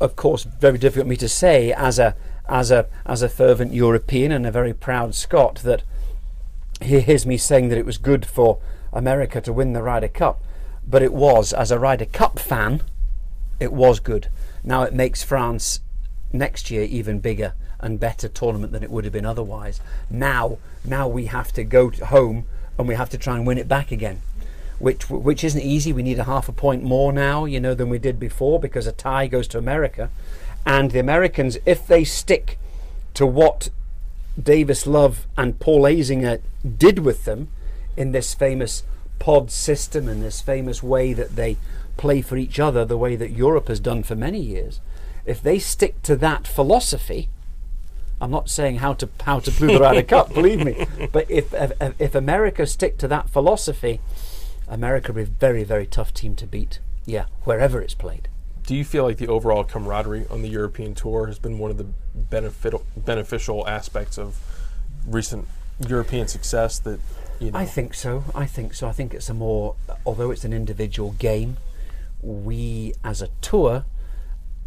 Of 0.00 0.16
course, 0.16 0.44
very 0.44 0.78
difficult 0.78 1.04
for 1.04 1.10
me 1.10 1.16
to 1.16 1.28
say 1.28 1.72
as 1.72 1.98
a 1.98 2.16
as 2.48 2.70
a 2.70 2.86
as 3.06 3.22
a 3.22 3.28
fervent 3.28 3.72
European 3.72 4.32
and 4.32 4.46
a 4.46 4.50
very 4.50 4.74
proud 4.74 5.14
Scot 5.14 5.56
that 5.56 5.82
he 6.80 7.00
hears 7.00 7.26
me 7.26 7.36
saying 7.36 7.68
that 7.68 7.78
it 7.78 7.86
was 7.86 7.98
good 7.98 8.26
for 8.26 8.58
America 8.92 9.40
to 9.40 9.52
win 9.52 9.72
the 9.72 9.82
Ryder 9.82 10.08
Cup, 10.08 10.42
but 10.86 11.02
it 11.02 11.12
was 11.12 11.52
as 11.52 11.70
a 11.70 11.78
Ryder 11.78 12.06
Cup 12.06 12.38
fan, 12.38 12.82
it 13.60 13.72
was 13.72 14.00
good. 14.00 14.28
Now 14.64 14.82
it 14.82 14.94
makes 14.94 15.22
France 15.22 15.80
next 16.32 16.70
year 16.70 16.84
even 16.84 17.20
bigger 17.20 17.54
and 17.82 18.00
better 18.00 18.28
tournament 18.28 18.72
than 18.72 18.82
it 18.82 18.90
would 18.90 19.04
have 19.04 19.12
been 19.12 19.26
otherwise. 19.26 19.80
Now, 20.08 20.58
now 20.84 21.08
we 21.08 21.26
have 21.26 21.52
to 21.52 21.64
go 21.64 21.90
to 21.90 22.06
home 22.06 22.46
and 22.78 22.88
we 22.88 22.94
have 22.94 23.10
to 23.10 23.18
try 23.18 23.36
and 23.36 23.46
win 23.46 23.58
it 23.58 23.68
back 23.68 23.92
again, 23.92 24.20
which 24.78 25.10
which 25.10 25.44
isn't 25.44 25.60
easy. 25.60 25.92
We 25.92 26.02
need 26.02 26.18
a 26.18 26.24
half 26.24 26.48
a 26.48 26.52
point 26.52 26.82
more 26.82 27.12
now, 27.12 27.44
you 27.44 27.60
know, 27.60 27.74
than 27.74 27.88
we 27.88 27.98
did 27.98 28.18
before 28.18 28.58
because 28.58 28.86
a 28.86 28.92
tie 28.92 29.26
goes 29.26 29.48
to 29.48 29.58
America, 29.58 30.10
and 30.64 30.90
the 30.90 30.98
Americans, 30.98 31.58
if 31.66 31.86
they 31.86 32.04
stick 32.04 32.58
to 33.14 33.26
what 33.26 33.68
Davis 34.40 34.86
Love 34.86 35.26
and 35.36 35.58
Paul 35.58 35.82
Azinger 35.82 36.40
did 36.78 37.00
with 37.00 37.24
them 37.24 37.48
in 37.96 38.12
this 38.12 38.34
famous 38.34 38.84
pod 39.18 39.50
system 39.50 40.08
and 40.08 40.22
this 40.22 40.40
famous 40.40 40.82
way 40.82 41.12
that 41.12 41.36
they 41.36 41.56
play 41.96 42.22
for 42.22 42.36
each 42.36 42.58
other, 42.58 42.84
the 42.84 42.96
way 42.96 43.16
that 43.16 43.30
Europe 43.30 43.68
has 43.68 43.80
done 43.80 44.02
for 44.02 44.14
many 44.14 44.40
years. 44.40 44.80
If 45.26 45.42
they 45.42 45.58
stick 45.58 46.00
to 46.02 46.16
that 46.16 46.46
philosophy, 46.46 47.28
I'm 48.20 48.30
not 48.30 48.50
saying 48.50 48.76
how 48.76 48.92
to 48.94 49.08
how 49.22 49.40
to 49.40 49.50
blew 49.50 49.68
the 49.68 49.80
Ryder 49.80 50.02
Cup, 50.02 50.34
believe 50.34 50.64
me, 50.64 50.86
but 51.12 51.30
if, 51.30 51.54
if 51.54 51.72
if 51.98 52.14
America 52.14 52.66
stick 52.66 52.98
to 52.98 53.08
that 53.08 53.30
philosophy, 53.30 54.00
America 54.68 55.12
will 55.12 55.16
be 55.16 55.22
a 55.22 55.26
very 55.26 55.64
very 55.64 55.86
tough 55.86 56.12
team 56.12 56.36
to 56.36 56.46
beat. 56.46 56.80
Yeah, 57.06 57.26
wherever 57.44 57.80
it's 57.80 57.94
played. 57.94 58.28
Do 58.66 58.76
you 58.76 58.84
feel 58.84 59.04
like 59.04 59.16
the 59.16 59.26
overall 59.26 59.64
camaraderie 59.64 60.26
on 60.30 60.42
the 60.42 60.48
European 60.48 60.94
tour 60.94 61.26
has 61.26 61.38
been 61.38 61.58
one 61.58 61.70
of 61.70 61.78
the 61.78 61.86
benefit, 62.14 62.74
beneficial 62.96 63.66
aspects 63.66 64.18
of 64.18 64.38
recent 65.06 65.48
European 65.88 66.28
success? 66.28 66.78
That 66.78 67.00
you 67.40 67.50
know, 67.50 67.58
I 67.58 67.64
think 67.64 67.94
so. 67.94 68.24
I 68.34 68.46
think 68.46 68.74
so. 68.74 68.86
I 68.86 68.92
think 68.92 69.14
it's 69.14 69.30
a 69.30 69.34
more, 69.34 69.76
although 70.04 70.30
it's 70.30 70.44
an 70.44 70.52
individual 70.52 71.12
game, 71.12 71.56
we 72.22 72.92
as 73.02 73.22
a 73.22 73.28
tour 73.40 73.84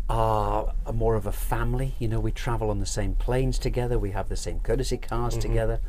are 0.10 0.74
more 0.94 1.16
of 1.16 1.26
a 1.26 1.32
family. 1.32 1.96
You 2.00 2.08
know, 2.08 2.20
we 2.20 2.32
travel 2.32 2.70
on 2.70 2.80
the 2.80 2.86
same 2.86 3.16
planes 3.16 3.58
together. 3.58 3.98
We 3.98 4.12
have 4.12 4.30
the 4.30 4.36
same 4.36 4.60
courtesy 4.60 4.98
cars 4.98 5.38
together. 5.38 5.80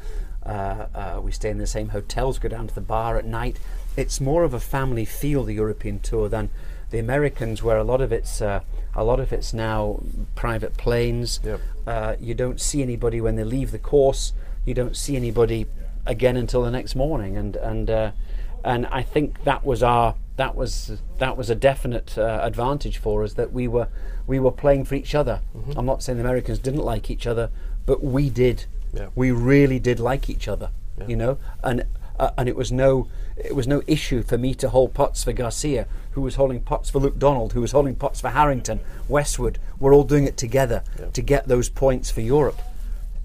Uh, 0.45 0.87
uh, 0.95 1.21
we 1.23 1.33
stay 1.33 1.51
in 1.51 1.59
the 1.59 1.67
same 1.67 1.89
hotels. 1.89 2.39
Go 2.39 2.49
down 2.49 2.67
to 2.69 2.75
the 2.75 2.81
bar 2.81 3.17
at 3.17 3.25
night. 3.25 3.59
It's 3.97 4.21
more 4.21 4.45
of 4.45 4.55
a 4.55 4.61
family 4.61 5.05
feel 5.05 5.45
the 5.45 5.55
European 5.55 5.99
tour 6.01 6.29
than 6.29 6.51
the 6.91 6.99
Americans, 6.99 7.63
where 7.63 7.79
a 7.79 7.85
lot 7.85 8.01
of 8.01 8.13
it's 8.13 8.41
uh, 8.41 8.61
a 8.95 9.03
lot 9.03 9.21
of 9.21 9.33
it's 9.33 9.53
now 9.53 10.01
private 10.35 10.77
planes. 10.77 11.41
Yep. 11.43 11.61
Uh, 11.87 12.17
you 12.21 12.35
don't 12.35 12.61
see 12.61 12.83
anybody 12.83 13.21
when 13.21 13.37
they 13.37 13.45
leave 13.45 13.73
the 13.73 13.79
course. 13.79 14.33
You 14.65 14.75
don't 14.75 14.97
see 14.97 15.17
anybody 15.17 15.67
again 16.07 16.37
until 16.37 16.63
the 16.63 16.71
next 16.71 16.95
morning, 16.95 17.37
and 17.37 17.57
and 17.57 17.91
uh, 17.91 18.11
and 18.65 18.87
I 18.87 19.03
think 19.03 19.45
that 19.45 19.65
was 19.65 19.83
our 19.83 20.15
that 20.37 20.57
was 20.57 20.99
that 21.19 21.37
was 21.37 21.51
a 21.51 21.55
definite 21.55 22.19
uh, 22.19 22.41
advantage 22.43 22.99
for 22.99 23.23
us 23.23 23.35
that 23.35 23.53
we 23.53 23.69
were 23.69 23.89
we 24.27 24.41
were 24.41 24.51
playing 24.51 24.85
for 24.85 24.95
each 24.95 25.15
other. 25.15 25.41
I'm 25.77 25.87
not 25.87 26.03
saying 26.03 26.19
the 26.19 26.25
Americans 26.25 26.59
didn't 26.59 26.83
like 26.83 27.11
each 27.11 27.27
other, 27.27 27.51
but 27.87 28.03
we 28.03 28.31
did. 28.31 28.65
Yeah. 28.93 29.09
We 29.15 29.31
really 29.33 29.79
did 29.79 30.01
like 30.01 30.31
each 30.31 30.49
other, 30.49 30.71
Yeah. 30.99 31.07
you 31.09 31.17
know, 31.17 31.39
and 31.63 31.85
uh, 32.19 32.31
and 32.39 32.49
it 32.49 32.57
was 32.57 32.73
no 32.73 33.09
it 33.37 33.55
was 33.55 33.67
no 33.67 33.83
issue 33.87 34.23
for 34.23 34.39
me 34.39 34.55
to 34.55 34.69
hold 34.71 34.95
putts 34.95 35.25
for 35.25 35.33
Garcia, 35.33 35.87
who 36.13 36.21
was 36.23 36.37
holding 36.37 36.61
putts 36.61 36.89
for 36.91 37.01
Luke 37.01 37.19
Donald, 37.19 37.53
who 37.53 37.61
was 37.61 37.73
holding 37.73 37.97
putts 37.97 38.21
for 38.21 38.29
Harrington, 38.31 38.81
Westwood. 39.09 39.59
We're 39.81 39.93
all 39.95 40.05
doing 40.05 40.25
it 40.27 40.37
together 40.37 40.83
Yeah. 40.99 41.07
to 41.07 41.23
get 41.23 41.49
those 41.49 41.69
points 41.69 42.11
for 42.11 42.21
Europe. 42.21 42.61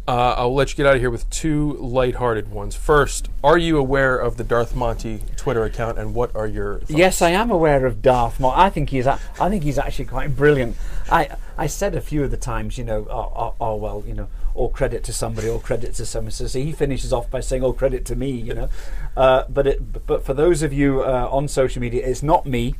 Uh, 0.09 0.33
I'll 0.39 0.55
let 0.55 0.71
you 0.71 0.75
get 0.75 0.87
out 0.87 0.95
of 0.95 1.01
here 1.01 1.11
with 1.11 1.29
two 1.29 1.73
lighthearted 1.73 2.49
ones. 2.49 2.75
First, 2.75 3.29
are 3.43 3.59
you 3.59 3.77
aware 3.77 4.17
of 4.17 4.37
the 4.37 4.43
Darth 4.43 4.75
Monty 4.75 5.21
Twitter 5.35 5.63
account, 5.65 5.99
and 5.99 6.15
what 6.15 6.35
are 6.35 6.47
your 6.47 6.79
thoughts? 6.79 6.89
Yes, 6.89 7.21
I 7.21 7.29
am 7.29 7.51
aware 7.51 7.85
of 7.85 8.01
Darth 8.01 8.39
Monty. 8.39 8.59
I 8.59 8.71
think 8.71 8.89
he's 8.89 9.05
a- 9.05 9.19
I 9.39 9.49
think 9.49 9.61
he's 9.61 9.77
actually 9.77 10.05
quite 10.05 10.35
brilliant. 10.35 10.77
I 11.11 11.29
I 11.59 11.67
said 11.67 11.93
a 11.93 12.01
few 12.01 12.23
of 12.23 12.31
the 12.31 12.37
times, 12.37 12.75
you 12.75 12.83
know, 12.85 13.05
oh, 13.07 13.31
oh, 13.35 13.53
oh 13.61 13.75
well, 13.75 14.03
you 14.07 14.15
know, 14.15 14.29
all 14.55 14.69
credit 14.69 15.03
to 15.03 15.13
somebody, 15.13 15.47
all 15.47 15.59
credit 15.59 15.93
to 15.93 16.07
someone. 16.07 16.31
So 16.31 16.47
he 16.47 16.71
finishes 16.71 17.13
off 17.13 17.29
by 17.29 17.41
saying 17.41 17.63
all 17.63 17.73
credit 17.73 18.03
to 18.05 18.15
me, 18.15 18.31
you 18.31 18.55
know. 18.55 18.69
Uh, 19.15 19.43
but 19.47 19.67
it, 19.67 20.07
but 20.07 20.25
for 20.25 20.33
those 20.33 20.63
of 20.63 20.73
you 20.73 21.03
uh, 21.03 21.29
on 21.31 21.47
social 21.47 21.81
media, 21.83 22.03
it's 22.03 22.23
not 22.23 22.47
me. 22.47 22.73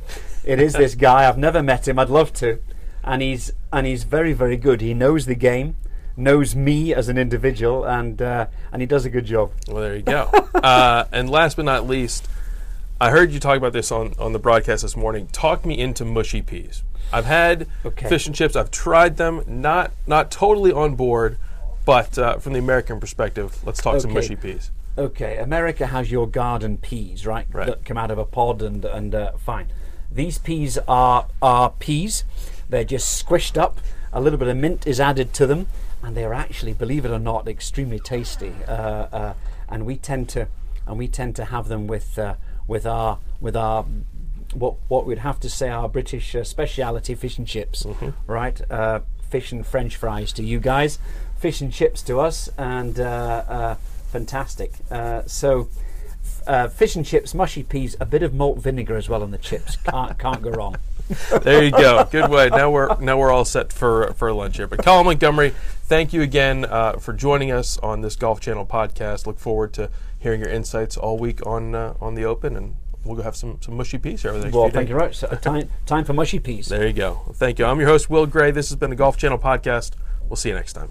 It 0.44 0.58
is 0.58 0.72
this 0.72 0.94
guy. 1.06 1.28
I've 1.28 1.38
never 1.38 1.62
met 1.62 1.86
him. 1.86 1.96
I'd 1.96 2.10
love 2.10 2.32
to, 2.42 2.58
and 3.04 3.22
he's 3.22 3.52
and 3.72 3.86
he's 3.86 4.02
very 4.02 4.32
very 4.32 4.56
good. 4.56 4.80
He 4.80 4.94
knows 4.94 5.26
the 5.26 5.36
game, 5.36 5.76
knows 6.16 6.54
me 6.56 6.92
as 6.94 7.08
an 7.08 7.18
individual, 7.18 7.84
and 7.84 8.20
uh, 8.20 8.46
and 8.72 8.82
he 8.82 8.86
does 8.86 9.04
a 9.04 9.10
good 9.10 9.26
job. 9.26 9.52
Well, 9.68 9.82
there 9.82 9.96
you 9.96 10.02
go. 10.02 10.22
uh, 10.54 11.04
and 11.12 11.28
last 11.30 11.56
but 11.56 11.64
not 11.64 11.86
least, 11.86 12.28
I 13.00 13.10
heard 13.10 13.32
you 13.32 13.40
talk 13.40 13.56
about 13.56 13.72
this 13.72 13.90
on, 13.90 14.14
on 14.18 14.32
the 14.32 14.38
broadcast 14.38 14.82
this 14.82 14.96
morning. 14.96 15.28
Talk 15.28 15.64
me 15.64 15.78
into 15.78 16.04
mushy 16.04 16.42
peas. 16.42 16.82
I've 17.12 17.24
had 17.24 17.66
Okay. 17.84 18.08
fish 18.08 18.26
and 18.26 18.34
chips. 18.36 18.54
I've 18.56 18.70
tried 18.70 19.16
them. 19.16 19.42
Not 19.46 19.92
not 20.06 20.30
totally 20.30 20.72
on 20.72 20.94
board, 20.96 21.38
but 21.84 22.18
uh, 22.18 22.38
from 22.38 22.52
the 22.52 22.58
American 22.58 23.00
perspective, 23.00 23.58
let's 23.64 23.80
talk 23.82 24.00
some 24.00 24.12
mushy 24.12 24.36
peas. 24.36 24.70
Okay, 24.98 25.38
America 25.38 25.86
has 25.86 26.10
your 26.10 26.28
garden 26.28 26.76
peas, 26.76 27.26
right? 27.26 27.46
Right. 27.52 27.66
That 27.66 27.84
come 27.84 27.96
out 27.96 28.10
of 28.10 28.18
a 28.18 28.24
pod 28.24 28.60
and 28.62 28.84
and 28.84 29.14
uh, 29.14 29.32
fine. 29.38 29.68
These 30.12 30.38
peas 30.38 30.78
are 30.86 31.26
are 31.40 31.70
peas. 31.78 32.24
They're 32.68 32.84
just 32.84 33.24
squished 33.26 33.56
up. 33.56 33.78
A 34.12 34.20
little 34.20 34.38
bit 34.38 34.48
of 34.48 34.56
mint 34.56 34.86
is 34.86 35.00
added 35.00 35.32
to 35.34 35.46
them, 35.46 35.68
and 36.02 36.16
they 36.16 36.24
are 36.24 36.34
actually, 36.34 36.72
believe 36.72 37.04
it 37.04 37.10
or 37.10 37.18
not, 37.18 37.48
extremely 37.48 37.98
tasty. 37.98 38.52
Uh, 38.66 38.72
uh, 38.72 39.34
and 39.68 39.86
we 39.86 39.96
tend 39.96 40.28
to 40.30 40.48
and 40.86 40.98
we 40.98 41.06
tend 41.06 41.36
to 41.36 41.44
have 41.46 41.68
them 41.68 41.86
with 41.86 42.18
uh, 42.18 42.34
with 42.66 42.86
our 42.86 43.18
with 43.40 43.56
our 43.56 43.84
what 44.52 44.74
what 44.88 45.06
we'd 45.06 45.18
have 45.18 45.38
to 45.40 45.48
say 45.48 45.68
our 45.68 45.88
British 45.88 46.34
uh, 46.34 46.42
speciality 46.42 47.14
fish 47.14 47.38
and 47.38 47.46
chips, 47.46 47.86
right? 48.26 48.60
Uh, 48.70 49.00
fish 49.28 49.52
and 49.52 49.64
French 49.64 49.96
fries 49.96 50.32
to 50.32 50.42
you 50.42 50.58
guys, 50.58 50.98
fish 51.38 51.60
and 51.60 51.72
chips 51.72 52.02
to 52.02 52.18
us, 52.18 52.48
and 52.58 52.98
uh, 52.98 53.44
uh, 53.48 53.74
fantastic. 54.10 54.72
Uh, 54.90 55.22
so. 55.26 55.68
Uh, 56.46 56.68
fish 56.68 56.96
and 56.96 57.04
chips, 57.06 57.34
mushy 57.34 57.62
peas, 57.62 57.96
a 58.00 58.06
bit 58.06 58.22
of 58.22 58.34
malt 58.34 58.58
vinegar 58.58 58.96
as 58.96 59.08
well 59.08 59.22
on 59.22 59.30
the 59.30 59.38
chips. 59.38 59.76
Can't 59.76 60.18
can't 60.18 60.42
go 60.42 60.50
wrong. 60.50 60.76
There 61.42 61.64
you 61.64 61.70
go. 61.70 62.04
Good 62.10 62.30
way. 62.30 62.48
Now 62.48 62.70
we're 62.70 62.98
now 63.00 63.18
we're 63.18 63.30
all 63.32 63.44
set 63.44 63.72
for 63.72 64.12
for 64.14 64.32
lunch 64.32 64.56
here. 64.56 64.66
But 64.66 64.84
Colin 64.84 65.06
Montgomerie, 65.06 65.54
thank 65.84 66.12
you 66.12 66.22
again 66.22 66.64
uh, 66.64 66.94
for 66.94 67.12
joining 67.12 67.50
us 67.50 67.78
on 67.78 68.00
this 68.00 68.16
Golf 68.16 68.40
Channel 68.40 68.66
podcast. 68.66 69.26
Look 69.26 69.38
forward 69.38 69.72
to 69.74 69.90
hearing 70.18 70.40
your 70.40 70.50
insights 70.50 70.96
all 70.96 71.18
week 71.18 71.44
on 71.46 71.74
uh, 71.74 71.94
on 72.00 72.14
the 72.14 72.24
Open, 72.24 72.56
and 72.56 72.76
we'll 73.04 73.16
go 73.16 73.22
have 73.22 73.36
some 73.36 73.58
some 73.60 73.76
mushy 73.76 73.98
peas 73.98 74.22
here 74.22 74.30
over 74.30 74.38
the 74.38 74.46
next 74.46 74.56
Well, 74.56 74.70
thank 74.70 74.88
you 74.88 74.94
very 74.94 75.08
much. 75.08 75.16
So, 75.16 75.28
time 75.28 75.68
time 75.86 76.04
for 76.04 76.12
mushy 76.12 76.38
peas. 76.38 76.68
There 76.68 76.86
you 76.86 76.92
go. 76.92 77.20
Thank 77.34 77.58
you. 77.58 77.64
I'm 77.64 77.78
your 77.80 77.88
host 77.88 78.08
Will 78.08 78.26
Gray. 78.26 78.50
This 78.50 78.68
has 78.68 78.76
been 78.76 78.90
the 78.90 78.96
Golf 78.96 79.16
Channel 79.16 79.38
podcast. 79.38 79.92
We'll 80.28 80.36
see 80.36 80.50
you 80.50 80.54
next 80.54 80.74
time. 80.74 80.90